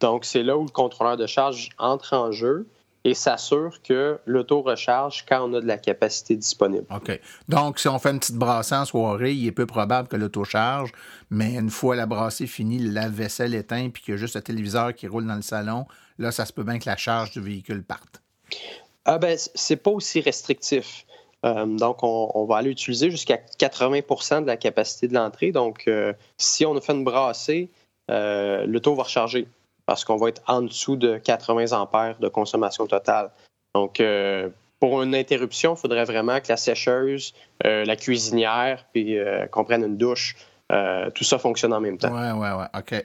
[0.00, 2.66] Donc, c'est là où le contrôleur de charge entre en jeu
[3.04, 6.86] et s'assure que l'auto recharge quand on a de la capacité disponible.
[6.90, 7.20] OK.
[7.48, 10.44] Donc, si on fait une petite brassée en soirée, il est peu probable que l'auto
[10.44, 10.90] charge,
[11.30, 14.42] mais une fois la brassée finie, la vaisselle éteinte, puis qu'il y a juste le
[14.42, 15.86] téléviseur qui roule dans le salon,
[16.18, 18.22] là, ça se peut bien que la charge du véhicule parte.
[19.04, 21.04] Ah ben, c'est pas aussi restrictif.
[21.44, 25.52] Euh, donc, on, va aller utiliser jusqu'à 80% de la capacité de l'entrée.
[25.52, 27.68] Donc, euh, si on a fait une brassée,
[28.10, 29.46] euh, l'auto va recharger
[29.86, 33.30] parce qu'on va être en dessous de 80 ampères de consommation totale.
[33.74, 34.48] Donc, euh,
[34.80, 39.64] pour une interruption, il faudrait vraiment que la sécheuse, euh, la cuisinière, puis euh, qu'on
[39.64, 40.36] prenne une douche,
[41.14, 42.12] tout ça fonctionne en même temps.
[42.12, 42.64] Oui, oui, oui.
[42.76, 43.04] OK.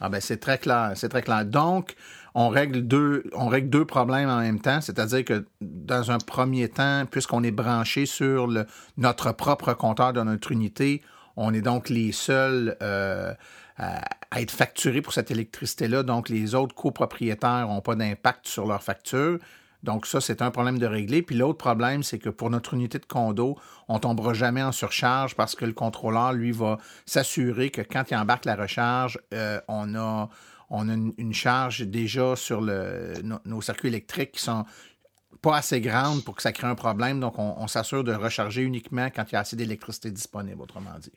[0.00, 1.44] Ah ben c'est très clair, c'est très clair.
[1.44, 1.96] Donc,
[2.34, 6.68] on règle deux, on règle deux problèmes en même temps, c'est-à-dire que dans un premier
[6.68, 11.02] temps, puisqu'on est branché sur le, notre propre compteur de notre unité,
[11.36, 12.76] on est donc les seuls
[13.78, 14.02] à,
[14.36, 16.02] être facturés pour cette électricité-là.
[16.02, 19.38] Donc, les autres copropriétaires n'ont pas d'impact sur leur facture.
[19.82, 21.22] Donc, ça, c'est un problème de régler.
[21.22, 25.34] Puis l'autre problème, c'est que pour notre unité de condo, on tombera jamais en surcharge
[25.36, 29.94] parce que le contrôleur, lui, va s'assurer que quand il embarque la recharge, euh, on
[29.94, 30.28] a,
[30.70, 34.64] une, charge déjà sur nos circuits électriques qui sont
[35.40, 37.20] pas assez grandes pour que ça crée un problème.
[37.20, 41.12] Donc, on s'assure de recharger uniquement quand il y a assez d'électricité disponible, autrement dit.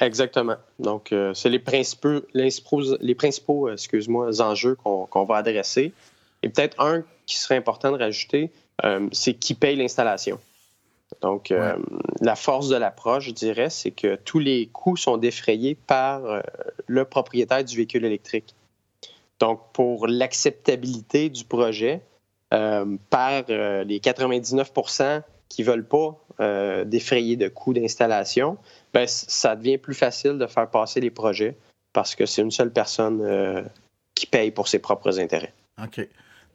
[0.00, 0.56] Exactement.
[0.78, 5.92] Donc, euh, c'est les principaux, les principaux euh, excuse-moi, enjeux qu'on va adresser.
[6.42, 8.50] Et peut-être un qui serait important de rajouter,
[8.84, 10.40] euh, c'est qui paye l'installation.
[11.22, 11.52] Donc,
[12.20, 16.40] la force de l'approche, je dirais, c'est que tous les coûts sont défrayés par
[16.86, 18.54] le propriétaire du véhicule électrique.
[19.40, 22.00] Donc, pour l'acceptabilité du projet,
[22.48, 28.56] par les 99% qui ne veulent pas défrayer de coûts d'installation,
[28.92, 31.56] ben, ça devient plus facile de faire passer les projets
[31.92, 33.62] parce que c'est une seule personne euh,
[34.14, 35.52] qui paye pour ses propres intérêts.
[35.82, 36.06] OK.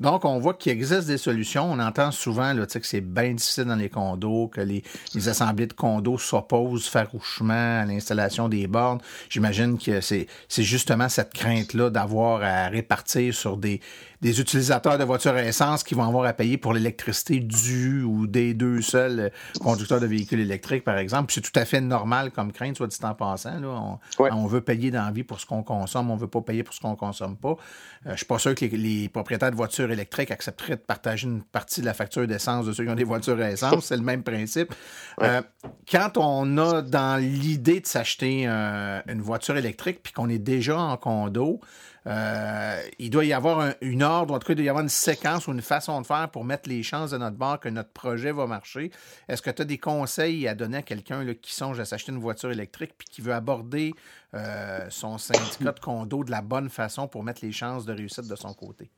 [0.01, 1.71] Donc, on voit qu'il existe des solutions.
[1.71, 4.83] On entend souvent là, que c'est bien difficile dans les condos, que les,
[5.29, 8.99] assemblées de condos s'opposent farouchement à l'installation des bornes.
[9.29, 13.79] J'imagine que c'est justement cette crainte-là d'avoir à répartir sur des,
[14.21, 18.27] des utilisateurs de voitures à essence qui vont avoir à payer pour l'électricité du ou
[18.27, 21.33] des deux seuls conducteurs de véhicules électriques, par exemple.
[21.33, 23.59] C'est tout à fait normal comme crainte, soit dit en passant.
[23.59, 23.99] Là.
[24.19, 26.73] On, veut payer dans la vie pour ce qu'on consomme, on veut pas payer pour
[26.73, 27.57] ce qu'on consomme pas.
[28.05, 31.41] Euh, je suis pas sûr que les, propriétaires de voitures électriques accepteraient de partager une
[31.41, 33.85] partie de la facture d'essence de ceux qui ont des voitures à essence.
[33.85, 34.73] C'est le même principe.
[35.21, 35.41] Euh,
[35.89, 40.97] quand on a dans l'idée de s'acheter une voiture électrique puis qu'on est déjà en
[40.97, 41.61] condo,
[42.07, 44.89] euh, il doit y avoir une ordre, en tout cas, il doit y avoir une
[44.89, 47.89] séquence ou une façon de faire pour mettre les chances de notre bord que notre
[47.89, 48.91] projet va marcher.
[49.27, 52.19] Est-ce que tu as des conseils à donner à quelqu'un qui songe à s'acheter une
[52.19, 53.93] voiture électrique puis qui veut aborder
[54.35, 58.27] euh, son syndicat de condo de la bonne façon pour mettre les chances de réussite
[58.27, 58.89] de son côté?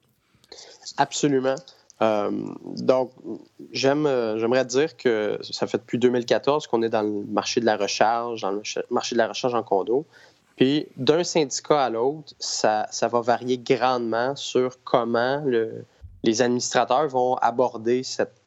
[0.98, 1.56] Absolument.
[2.02, 2.30] Euh,
[2.76, 3.12] donc,
[3.72, 4.04] j'aime,
[4.38, 8.42] j'aimerais dire que ça fait depuis 2014 qu'on est dans le marché de la recharge,
[8.42, 10.06] dans le marché de la recharge en condo.
[10.58, 15.44] Puis d'un syndicat à l'autre, ça, va varier grandement sur comment
[16.24, 18.42] les administrateurs vont aborder cette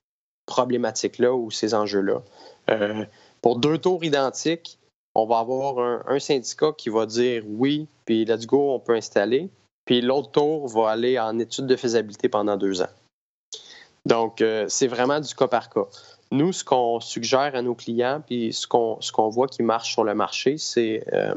[0.47, 2.23] problématique-là ou ces enjeux-là.
[2.71, 3.05] Euh,
[3.41, 4.79] pour deux tours identiques,
[5.15, 9.49] on va avoir un, syndicat qui va dire oui, puis let's go, on peut installer.
[9.85, 12.91] Puis l'autre tour va aller en étude de faisabilité pendant deux ans.
[14.05, 15.87] Donc, euh, c'est vraiment du cas par cas.
[16.33, 20.15] Nous, ce qu'on suggère à nos clients, puis ce qu'on voit qui marche sur le
[20.15, 21.35] marché, c'est euh,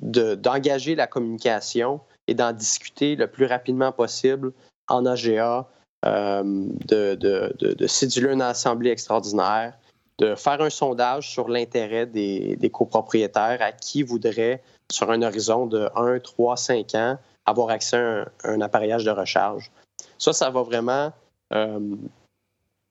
[0.00, 4.52] d'engager la communication et d'en discuter le plus rapidement possible
[4.88, 5.68] en AGA,
[6.04, 6.42] euh,
[6.86, 9.78] de, de, de, céduler une assemblée extraordinaire,
[10.18, 15.66] de faire un sondage sur l'intérêt des, des, copropriétaires à qui voudraient, sur un horizon
[15.66, 19.70] de 1, 3, 5 ans, avoir accès à un, appareillage de recharge.
[20.18, 21.12] Ça, ça va vraiment
[21.54, 21.96] euh,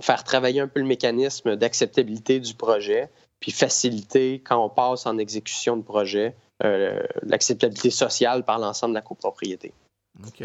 [0.01, 3.09] faire travailler un peu le mécanisme d'acceptabilité du projet,
[3.39, 6.35] puis faciliter quand on passe en exécution de projet
[7.23, 9.73] l'acceptabilité sociale par l'ensemble de la copropriété.
[10.25, 10.43] OK.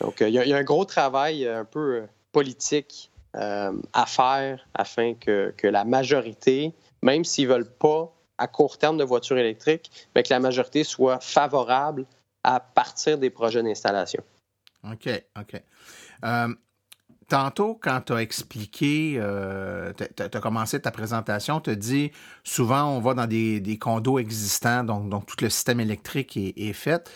[0.00, 5.14] Donc, il y, a un gros travail euh, un peu euh, politique à faire afin
[5.14, 10.22] que, la majorité, même s'ils ne veulent pas à court terme de voitures électriques, mais
[10.22, 12.06] que la majorité soit favorable
[12.44, 14.22] à partir des projets d'installation.
[14.84, 15.60] OK, OK.
[17.28, 22.84] Tantôt, quand tu as expliqué, euh, tu as commencé ta présentation, tu as dit souvent
[22.84, 27.10] on va dans des, condos existants, donc, donc tout le système électrique est, fait.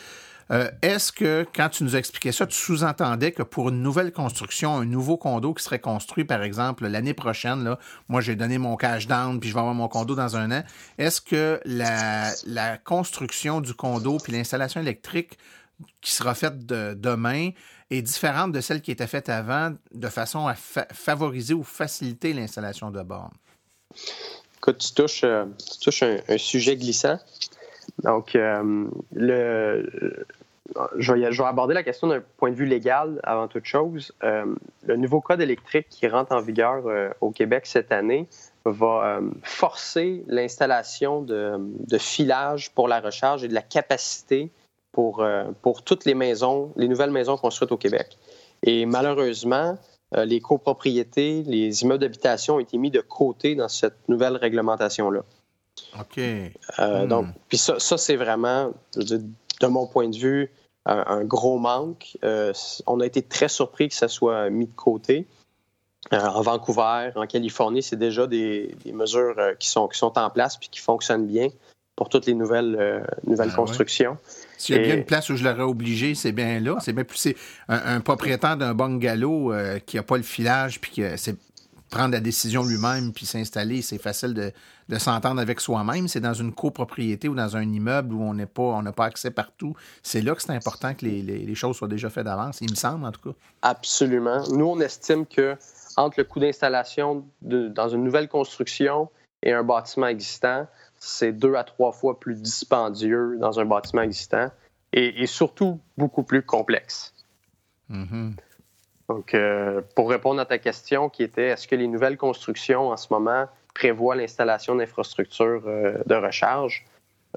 [0.51, 4.79] Euh, est-ce que, quand tu nous expliquais ça, tu sous-entendais que pour une nouvelle construction,
[4.79, 8.77] un nouveau condo qui serait construit, par exemple, l'année prochaine, là, moi j'ai donné mon
[8.77, 10.63] cash down, puis je vais avoir mon condo dans un an,
[10.97, 15.37] est-ce que la, la construction du condo puis l'installation électrique
[16.01, 17.51] qui sera faite demain
[17.91, 22.91] est différente de celle qui était faite avant, de façon à favoriser ou faciliter l'installation
[22.91, 23.33] de bornes?
[24.59, 25.47] Écoute, tu touches, euh,
[26.29, 27.19] un, sujet glissant.
[28.03, 30.27] Donc, euh, le,
[30.99, 34.13] je, vais, je, vais, aborder la question d'un point de vue légal avant toute chose.
[34.23, 34.45] Euh,
[34.87, 36.85] le nouveau code électrique qui rentre en vigueur
[37.21, 38.29] au Québec cette année
[38.65, 44.51] va forcer l'installation de, de filage pour la recharge et de la capacité
[44.99, 45.25] pour,
[45.63, 48.19] pour toutes les maisons, les nouvelles maisons construites au Québec.
[48.65, 49.79] Et malheureusement,
[50.17, 55.23] euh, les copropriétés, les immeubles d'habitation ont été mis de côté dans cette nouvelle réglementation-là.
[56.01, 56.19] OK.
[56.19, 57.33] Euh, donc, hmm.
[57.49, 60.51] puis ça, ça c'est vraiment, de mon point de vue,
[60.87, 62.17] un, gros manque.
[62.25, 62.55] Euh,
[62.87, 65.27] on a été très surpris que ça soit mis de côté.
[66.11, 70.71] en Vancouver, en Californie, c'est déjà des, mesures qui, sont, qui sont en place puis
[70.71, 71.49] qui fonctionnent bien
[71.99, 74.17] pour toutes les nouvelles, nouvelles ben constructions.
[74.57, 76.77] S'il y a bien une place où je l'aurais obligé, c'est bien là.
[76.81, 77.35] C'est bien plus
[77.69, 81.35] un, propriétaire d'un bungalow euh, qui n'a pas le filage puis qui c'est
[81.91, 86.07] prendre la décision lui-même puis s'installer, c'est facile de, s'entendre avec soi-même.
[86.07, 89.07] C'est dans une copropriété ou dans un immeuble où on n'est pas, on n'a pas
[89.07, 89.75] accès partout.
[90.05, 92.59] C'est là que c'est important que les, choses soient déjà faites d'avance.
[92.61, 93.37] Il me semble en tout cas.
[93.63, 94.45] Absolument.
[94.53, 95.57] Nous, on estime que
[95.97, 99.09] entre le coût d'installation dans une nouvelle construction
[99.43, 100.67] et un bâtiment existant,
[100.99, 104.51] c'est deux à trois fois plus dispendieux dans un bâtiment existant
[104.93, 107.15] et, surtout beaucoup plus complexe.
[107.91, 108.33] Mm-hmm.
[109.09, 112.97] Donc, euh, pour répondre à ta question qui était est-ce que les nouvelles constructions en
[112.97, 116.85] ce moment prévoient l'installation d'infrastructures euh, de recharge?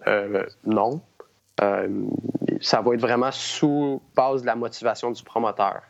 [0.07, 1.01] Euh, non.
[2.61, 5.81] ça va être vraiment sous base de la motivation du promoteur.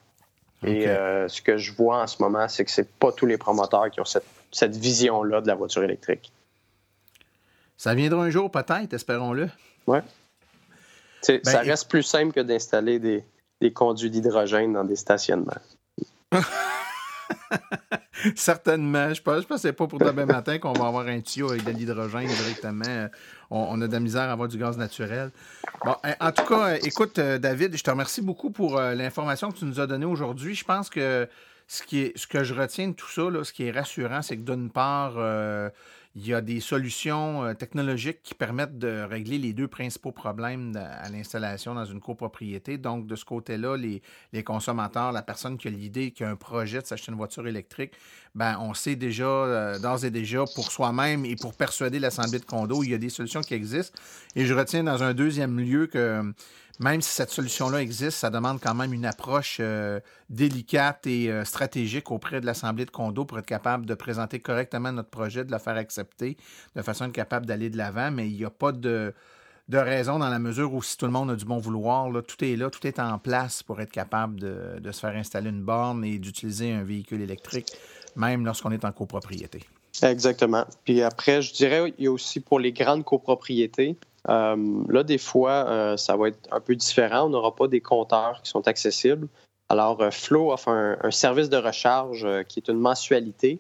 [0.64, 3.90] Et ce que je vois en ce moment, c'est que ce pas tous les promoteurs
[3.90, 4.26] qui ont cette
[4.76, 6.32] vision-là de la voiture électrique.
[7.78, 9.50] Ça viendra un jour, peut-être, espérons-le.
[9.88, 9.98] Oui.
[11.22, 15.62] ça ben, reste plus simple que d'installer des, conduits d'hydrogène dans des stationnements.
[18.36, 19.14] Certainement.
[19.14, 21.72] Je pense, pense que pas pour demain matin qu'on va avoir un tuyau avec de
[21.72, 23.08] l'hydrogène directement.
[23.50, 25.32] On, a de la misère à avoir du gaz naturel.
[25.84, 29.58] Bon, en tout cas, écoute, euh, David, je te remercie beaucoup pour euh, l'information que
[29.58, 30.54] tu nous as donnée aujourd'hui.
[30.54, 31.28] Je pense que
[31.72, 34.36] ce, qui est, ce que je retiens de tout ça, ce qui est rassurant, c'est
[34.36, 35.70] que d'une part, euh,
[36.16, 40.76] il y a des solutions euh, technologiques qui permettent de régler les deux principaux problèmes
[40.76, 42.78] à l'installation dans une copropriété.
[42.78, 46.82] Donc, de ce côté-là, les, consommateurs, la personne qui a l'idée, qui a un projet
[46.82, 47.94] de s'acheter une voiture électrique,
[48.36, 52.46] ben, on sait déjà, euh, d'ores et déjà, pour soi-même et pour persuader l'Assemblée de
[52.46, 53.98] condo, il y a des solutions qui existent.
[54.36, 56.34] Et je retiens dans un deuxième lieu que
[56.82, 61.46] même si cette solution-là existe, ça demande quand même une approche euh, délicate et euh,
[61.46, 65.52] stratégique auprès de l'Assemblée de condo pour être capable de présenter correctement notre projet, de
[65.52, 66.38] le faire accepter,
[66.76, 68.10] de façon à être capable d'aller de l'avant.
[68.10, 69.14] Mais il n'y a pas de,
[69.72, 72.56] raison dans la mesure où si tout le monde a du bon vouloir, tout est
[72.56, 76.04] là, tout est en place pour être capable de, de se faire installer une borne
[76.04, 77.72] et d'utiliser un véhicule électrique,
[78.16, 79.68] même lorsqu'on est en copropriété.
[80.04, 80.66] Exactement.
[80.84, 83.98] Puis après, je dirais, il y a aussi pour les grandes copropriétés,
[84.30, 87.26] euh, là, des fois, euh, ça va être un peu différent.
[87.26, 89.28] On n'aura pas des compteurs qui sont accessibles.
[89.70, 93.60] Alors, euh, Flow offre un, service de recharge qui est une mensualité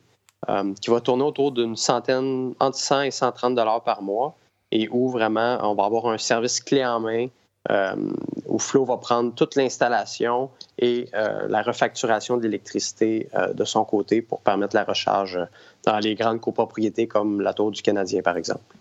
[0.82, 4.36] qui va tourner autour d'une centaine, entre 100 et 130 dollars par mois
[4.72, 7.28] et où vraiment on va avoir un service clé en main
[7.70, 14.42] où Flow va prendre toute l'installation et la refacturation de l'électricité de son côté pour
[14.42, 15.40] permettre la recharge
[15.84, 18.76] dans les grandes copropriétés comme la Tour du Canadien, par exemple.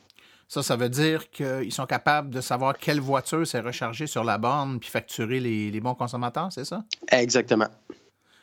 [0.50, 4.36] Ça, ça veut dire qu'ils sont capables de savoir quelle voiture s'est rechargée sur la
[4.36, 6.82] borne puis facturer les, bons consommateurs, c'est ça?
[7.12, 7.68] Exactement.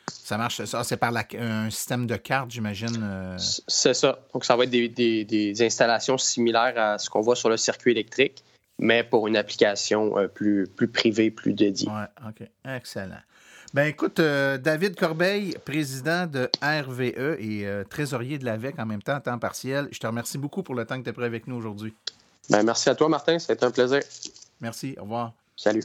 [0.08, 2.98] Ça marche, ça, c'est par un système de carte, j'imagine.
[3.02, 3.36] Euh.
[3.38, 4.20] C'est ça.
[4.32, 8.42] Donc, ça va être des, installations similaires à ce qu'on voit sur le circuit électrique,
[8.78, 11.88] mais pour une application euh, plus, plus privée, plus dédiée.
[11.90, 12.48] Oui, OK.
[12.64, 13.20] Excellent.
[13.74, 19.02] Ben écoute, euh, David Corbeil, président de RVE et euh, trésorier de l'AVEC en même
[19.02, 21.46] temps, temps partiel, je te remercie beaucoup pour le temps que tu es prêt avec
[21.46, 21.94] nous aujourd'hui.
[22.48, 23.38] Ben, merci à toi, Martin.
[23.38, 24.00] Ça a été un plaisir.
[24.60, 24.94] Merci.
[24.98, 25.32] Au revoir.
[25.54, 25.84] Salut.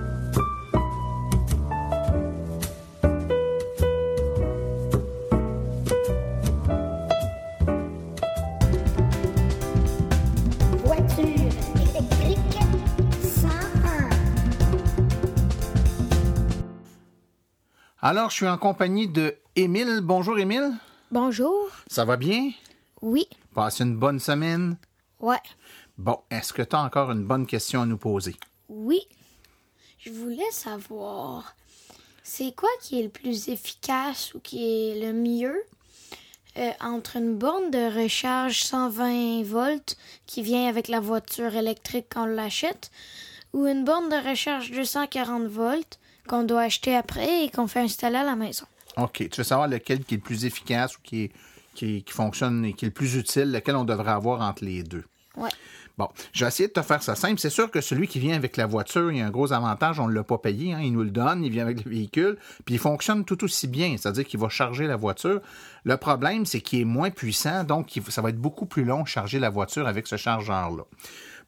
[18.11, 20.01] Alors, je suis en compagnie de Émile.
[20.03, 20.73] Bonjour, Émile.
[21.11, 21.69] Bonjour.
[21.87, 22.51] Ça va bien?
[23.01, 23.25] Oui.
[23.55, 24.75] Passe une bonne semaine?
[25.21, 25.39] Ouais.
[25.97, 28.35] Bon, est-ce que tu as encore une bonne question à nous poser?
[28.67, 28.99] Oui.
[29.97, 31.55] Je voulais savoir,
[32.21, 35.63] c'est quoi qui est le plus efficace ou qui est le mieux
[36.57, 39.95] euh, entre une borne de recharge 120 volts
[40.25, 42.91] qui vient avec la voiture électrique quand on l'achète
[43.53, 48.17] ou une borne de recharge 240 volts qu'on doit acheter après et qu'on fait installer
[48.17, 48.65] à la maison?
[48.97, 49.27] OK.
[49.29, 51.31] Tu veux savoir lequel qui est le plus efficace ou qui, est-
[51.75, 54.83] qui, qui fonctionne et qui est le plus utile, lequel on devrait avoir entre les
[54.83, 55.03] deux?
[55.37, 55.49] Ouais.
[55.97, 57.39] Bon, j'ai essayé de te faire ça simple.
[57.39, 59.99] C'est sûr que celui qui vient avec la voiture, il y a un gros avantage,
[59.99, 62.37] on ne l'a pas payé, hein, il nous le donne, il vient avec le véhicule,
[62.65, 65.41] puis il fonctionne tout aussi bien, c'est-à-dire qu'il va charger la voiture.
[65.83, 69.07] Le problème, c'est qu'il est moins puissant, donc ça va être beaucoup plus long de
[69.07, 70.83] charger la voiture avec ce chargeur-là.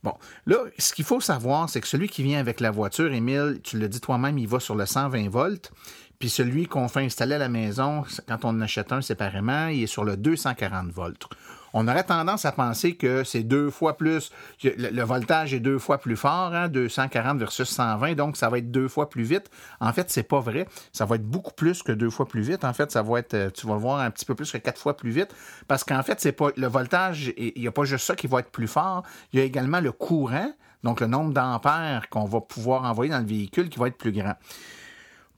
[0.03, 0.13] Bon,
[0.45, 3.79] là, ce qu'il faut savoir, c'est que celui qui vient avec la voiture, Émile, tu
[3.79, 5.71] le dis toi-même, il va sur le 120 volts.
[6.19, 9.83] Puis celui qu'on fait installer à la maison, quand on en achète un séparément, il
[9.83, 11.27] est sur le 240 volts.
[11.73, 14.31] On aurait tendance à penser que c'est deux fois plus,
[14.63, 18.69] le, voltage est deux fois plus fort, hein, 240 versus 120, donc ça va être
[18.71, 19.49] deux fois plus vite.
[19.79, 20.67] En fait, c'est pas vrai.
[20.91, 22.63] Ça va être beaucoup plus que deux fois plus vite.
[22.63, 24.57] En fait, ça va être, euh, tu vas le voir un petit peu plus que
[24.59, 25.33] quatre fois plus vite,
[25.67, 27.33] parce qu'en fait, c'est pas le voltage.
[27.37, 29.03] Il n'y a pas juste ça qui va être plus fort.
[29.31, 30.53] Il y a également le courant,
[30.83, 34.11] donc le nombre d'ampères qu'on va pouvoir envoyer dans le véhicule qui va être plus
[34.11, 34.35] grand.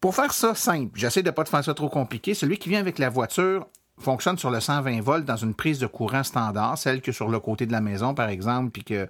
[0.02, 2.34] Pour faire ça simple, j'essaie de ne pas te faire ça trop compliqué.
[2.34, 3.68] Celui qui vient avec la voiture
[4.00, 7.40] fonctionne sur le 120 volts dans une prise de courant standard, celle que sur le
[7.40, 9.08] côté de la maison, par exemple, puis que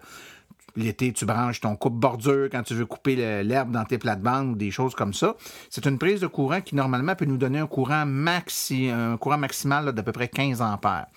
[0.76, 4.72] l'été, tu branches ton coupe-bordure quand tu veux couper l'herbe dans tes plates-bandes ou des
[4.72, 5.36] choses comme ça.
[5.70, 9.38] C'est une prise de courant qui, normalement, peut nous donner un courant, maxi, un courant
[9.38, 11.08] maximal d'à peu près 15 ampères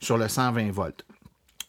[0.00, 1.06] sur le 120 volts.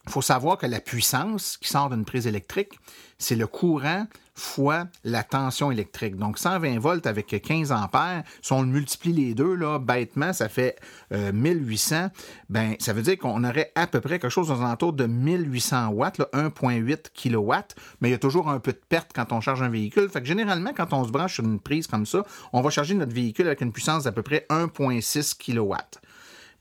[0.07, 2.79] Il faut savoir que la puissance qui sort d'une prise électrique,
[3.17, 6.15] c'est le courant fois la tension électrique.
[6.15, 10.47] Donc 120 volts avec 15 ampères, si on le multiplie les deux, là, bêtement, ça
[10.47, 10.77] fait
[11.11, 12.09] euh, 1800.
[12.49, 15.89] Ben, ça veut dire qu'on aurait à peu près quelque chose aux alentours de 1800
[15.89, 19.41] watts, là, 1.8 kilowatts, mais il y a toujours un peu de perte quand on
[19.41, 20.07] charge un véhicule.
[20.09, 23.13] Fait généralement, quand on se branche sur une prise comme ça, on va charger notre
[23.13, 25.99] véhicule avec une puissance d'à peu près 1.6 kilowatts.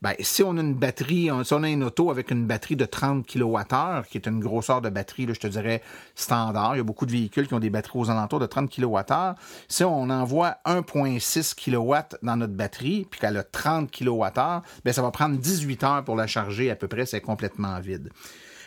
[0.03, 2.85] Ben, si on a une batterie, si on a une auto avec une batterie de
[2.85, 5.83] 30 kWh, qui est une grosseur de batterie, je te dirais,
[6.15, 8.71] standard, il y a beaucoup de véhicules qui ont des batteries aux alentours de 30
[8.71, 9.35] kWh.
[9.69, 15.03] Si on envoie 1.6 kW dans notre batterie, puis qu'elle a 30 kWh, ben, ça
[15.03, 18.11] va prendre 18 heures pour la charger à peu près, c'est complètement vide.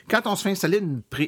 [0.10, 0.82] Quand on se fait installer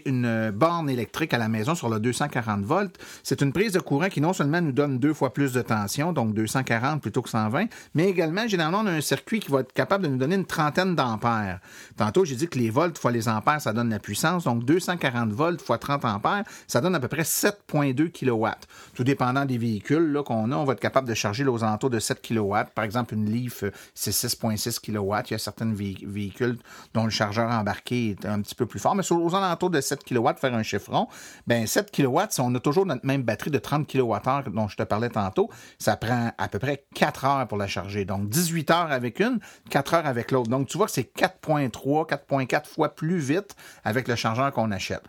[0.06, 3.80] une, euh, borne électrique à la maison sur le 240 volts, c'est une prise de
[3.80, 7.30] courant qui non seulement nous donne deux fois plus de tension, donc 240 plutôt que
[7.30, 10.36] 120, mais également, généralement, on a un circuit qui va être capable de nous donner
[10.36, 11.60] une trentaine d'ampères.
[11.96, 15.30] Tantôt, j'ai dit que les volts fois les ampères, ça donne la puissance, donc 240
[15.32, 18.68] volts fois 30 ampères, ça donne à peu près 7,2 kilowatts.
[18.96, 22.00] Tout dépendant des véhicules qu'on a, on va être capable de charger aux alentours de
[22.00, 22.72] 7 kilowatts.
[22.74, 25.30] Par exemple, une Leaf, euh, c'est 6,6 kilowatts.
[25.30, 26.58] Il y a certains vé- véhicules
[26.96, 29.80] dont le chargeur embarqué est un petit peu plus fort, mais sur- aux alentours de
[29.82, 31.08] 7 kW, faire un chiffron,
[31.46, 34.78] ben 7 kW, si on a toujours notre même batterie de 30 kWh dont je
[34.78, 38.06] te parlais tantôt, ça prend à peu près 4 heures pour la charger.
[38.06, 40.50] Donc 18 heures avec une, 4 heures avec l'autre.
[40.50, 45.04] Donc tu vois que c'est 4.3, 4.4 fois plus vite avec le chargeur qu'on achète.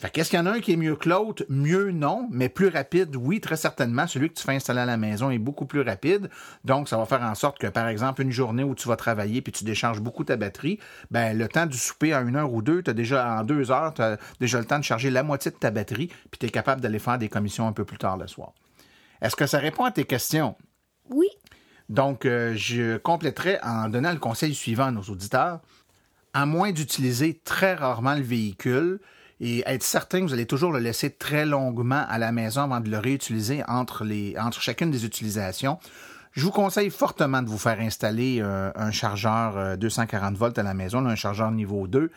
[0.00, 1.44] Fait qu'est-ce qu'il y en a un qui est mieux que l'autre?
[1.50, 4.06] Mieux, non, mais plus rapide, oui, très certainement.
[4.06, 6.30] Celui que tu fais installer à la maison est beaucoup plus rapide.
[6.64, 9.42] Donc, ça va faire en sorte que, par exemple, une journée où tu vas travailler
[9.42, 10.78] puis tu décharges beaucoup ta batterie,
[11.10, 13.70] ben, le temps du souper à une heure ou deux, tu as déjà, en deux
[13.70, 16.46] heures, tu as déjà le temps de charger la moitié de ta batterie puis tu
[16.46, 18.54] es capable d'aller faire des commissions un peu plus tard le soir.
[19.20, 20.56] Est-ce que ça répond à tes questions?
[21.10, 21.26] Oui.
[21.90, 25.60] Donc, euh, je compléterai en donnant le conseil suivant à nos auditeurs.
[26.32, 28.98] À moins d'utiliser très rarement le véhicule
[29.40, 32.80] et être certain que vous allez toujours le laisser très longuement à la maison avant
[32.80, 34.04] de le réutiliser entre,
[34.60, 35.78] chacune des utilisations,
[36.32, 40.62] je vous conseille fortement de vous faire installer euh, un chargeur euh, 240 volts à
[40.62, 42.10] la maison, un chargeur niveau 2,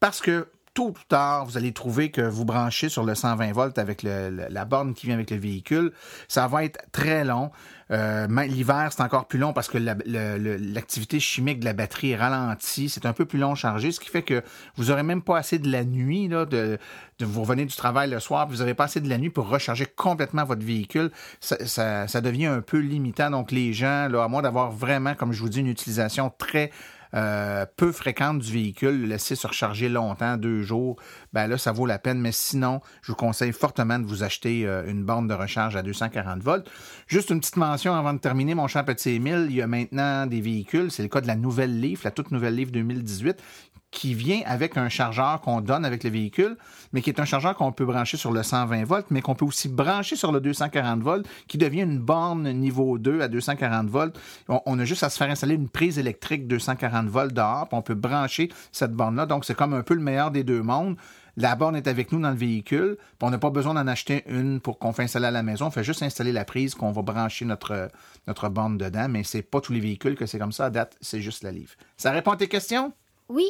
[0.00, 3.78] parce que tôt ou tard, vous allez trouver que vous branchez sur le 120 volts
[3.78, 5.92] avec la borne qui vient avec le véhicule.
[6.28, 7.50] Ça va être très long.
[7.90, 12.88] Euh, L'hiver, c'est encore plus long parce que l'activité chimique de la batterie est ralentie.
[12.88, 14.42] C'est un peu plus long chargé, ce qui fait que
[14.76, 16.78] vous aurez même pas assez de la nuit, là, de,
[17.18, 19.48] de vous revenez du travail le soir, vous n'avez pas assez de la nuit pour
[19.48, 21.10] recharger complètement votre véhicule.
[21.40, 23.30] Ça, ça- ça devient un peu limitant.
[23.30, 26.70] Donc, les gens, là, à moins d'avoir vraiment, comme je vous dis, une utilisation très
[27.14, 30.96] euh, peu fréquente du véhicule, le laisser se recharger longtemps, deux jours,
[31.32, 32.20] ben là, ça vaut la peine.
[32.20, 35.82] Mais sinon, je vous conseille fortement de vous acheter euh, une borne de recharge à
[35.82, 36.70] 240 volts.
[37.06, 40.26] Juste une petite mention avant de terminer, mon cher petit Émile, il y a maintenant
[40.26, 43.42] des véhicules, c'est le cas de la nouvelle Leaf, la toute nouvelle Leaf 2018,
[43.90, 46.56] qui vient avec un chargeur qu'on donne avec le véhicule,
[46.92, 49.46] mais qui est un chargeur qu'on peut brancher sur le 120 volts, mais qu'on peut
[49.46, 54.18] aussi brancher sur le 240 volts, qui devient une borne niveau 2 à 240 volts.
[54.48, 57.82] On, a juste à se faire installer une prise électrique 240 volts dehors, puis on
[57.82, 59.26] peut brancher cette borne-là.
[59.26, 60.96] Donc, c'est comme un peu le meilleur des deux mondes.
[61.38, 64.24] La borne est avec nous dans le véhicule, puis on n'a pas besoin d'en acheter
[64.26, 65.66] une pour qu'on fait installer à la maison.
[65.66, 67.90] On fait juste installer la prise qu'on va brancher notre,
[68.26, 70.96] notre borne dedans, mais c'est pas tous les véhicules que c'est comme ça à date,
[71.00, 71.74] c'est juste la livre.
[71.96, 72.92] Ça répond à tes questions?
[73.28, 73.46] Oui.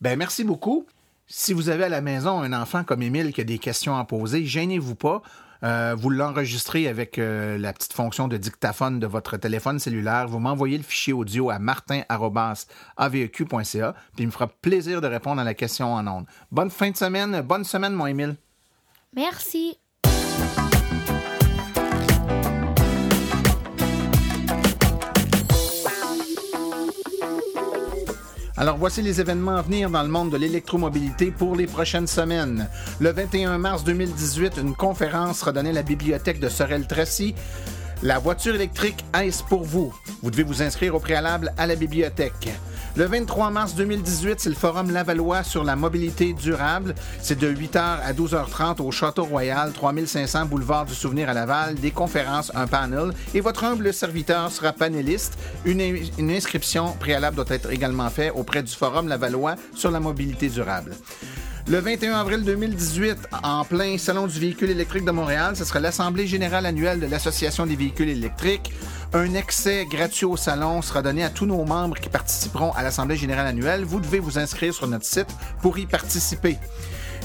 [0.00, 0.86] Ben, merci beaucoup.
[1.26, 4.04] Si vous avez à la maison un enfant comme Émile qui a des questions à
[4.04, 5.22] poser, gênez-vous pas.
[5.62, 10.28] Euh, vous l'enregistrez avec euh, la petite fonction de dictaphone de votre téléphone cellulaire.
[10.28, 15.44] Vous m'envoyez le fichier audio à martin.aveq.ca, puis il me fera plaisir de répondre à
[15.44, 16.26] la question en ondes.
[16.52, 17.40] Bonne fin de semaine.
[17.40, 18.36] Bonne semaine, mon Émile.
[19.14, 19.78] Merci.
[28.58, 32.68] Alors voici les événements à venir dans le monde de l'électromobilité pour les prochaines semaines.
[33.00, 37.34] Le 21 mars 2018, une conférence sera donnée à la bibliothèque de Sorel-Tracy.
[38.02, 39.94] La voiture électrique est pour vous?
[40.22, 42.48] Vous devez vous inscrire au préalable à la bibliothèque.
[42.96, 46.94] Le 23 mars 2018, c'est le Forum Lavallois sur la mobilité durable.
[47.20, 51.74] C'est de 8h à 12h30 au Château Royal, 3500 boulevard du Souvenir à Laval.
[51.74, 53.10] Des conférences, un panel.
[53.34, 55.34] Et votre humble serviteur sera panéliste.
[55.66, 60.00] Une, in- une inscription préalable doit être également faite auprès du Forum Lavallois sur la
[60.00, 60.92] mobilité durable.
[61.68, 66.24] Le 21 avril 2018, en plein Salon du véhicule électrique de Montréal, ce sera l'Assemblée
[66.28, 68.72] générale annuelle de l'Association des véhicules électriques.
[69.12, 73.16] Un accès gratuit au salon sera donné à tous nos membres qui participeront à l'Assemblée
[73.16, 73.84] générale annuelle.
[73.84, 75.28] Vous devez vous inscrire sur notre site
[75.62, 76.58] pour y participer.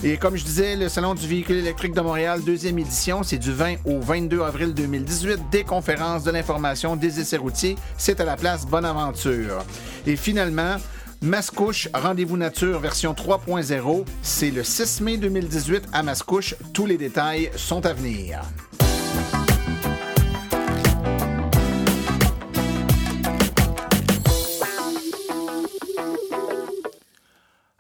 [0.04, 3.52] Et comme je disais, le Salon du véhicule électrique de Montréal, deuxième édition, c'est du
[3.52, 5.40] 20 au 22 avril 2018.
[5.52, 7.76] Des conférences, de l'information, des essais routiers.
[7.98, 9.64] C'est à la place Bonaventure.
[10.08, 10.78] Et finalement,
[11.22, 16.56] Mascouche, Rendez-vous Nature version 3.0, c'est le 6 mai 2018 à Mascouche.
[16.74, 18.42] Tous les détails sont à venir.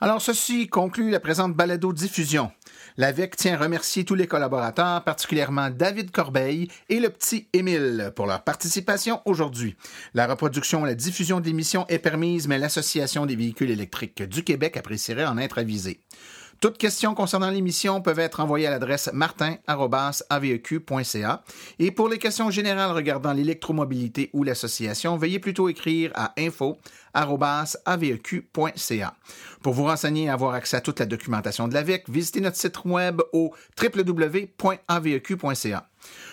[0.04, 2.52] Alors, ceci conclut la présente balado-diffusion.
[2.97, 8.26] L'AVEC tient à remercier tous les collaborateurs, particulièrement David Corbeil et le petit Émile, pour
[8.26, 9.76] leur participation aujourd'hui.
[10.16, 14.43] La reproduction et la diffusion de l'émission est permise, mais l'Association des véhicules électriques du
[14.43, 16.02] Québec apprécierait en être avisée.
[16.62, 21.43] Toutes questions concernant l'émission peuvent être envoyées à l'adresse martin.aveq.ca.
[21.80, 26.84] Et pour les questions générales regardant l'électromobilité ou l'association, veuillez plutôt écrire à info.aveq.ca.
[29.64, 32.86] Pour vous renseigner et avoir accès à toute la documentation de l'AVEC, visitez notre site
[32.86, 35.88] web au www.aveq.ca.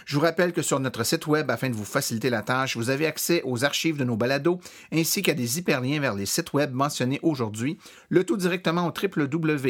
[0.09, 2.89] Je vous rappelle que sur notre site web, afin de vous faciliter la tâche, vous
[2.89, 4.59] avez accès aux archives de nos balados
[4.91, 7.77] ainsi qu'à des hyperliens vers les sites web mentionnés aujourd'hui,
[8.09, 9.67] le tout directement au www.aveq.ca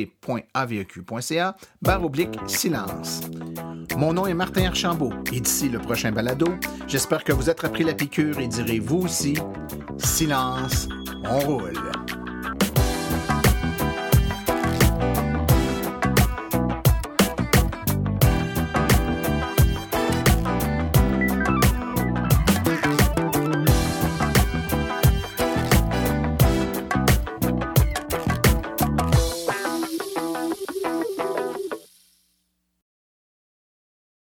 [1.83, 3.23] barre oblique silence.
[3.97, 6.47] Mon nom est Martin Archambault et d'ici le prochain balado,
[6.87, 9.35] j'espère que vous appris la piqûre et direz vous aussi
[9.99, 10.89] silence,
[11.25, 11.73] on roule.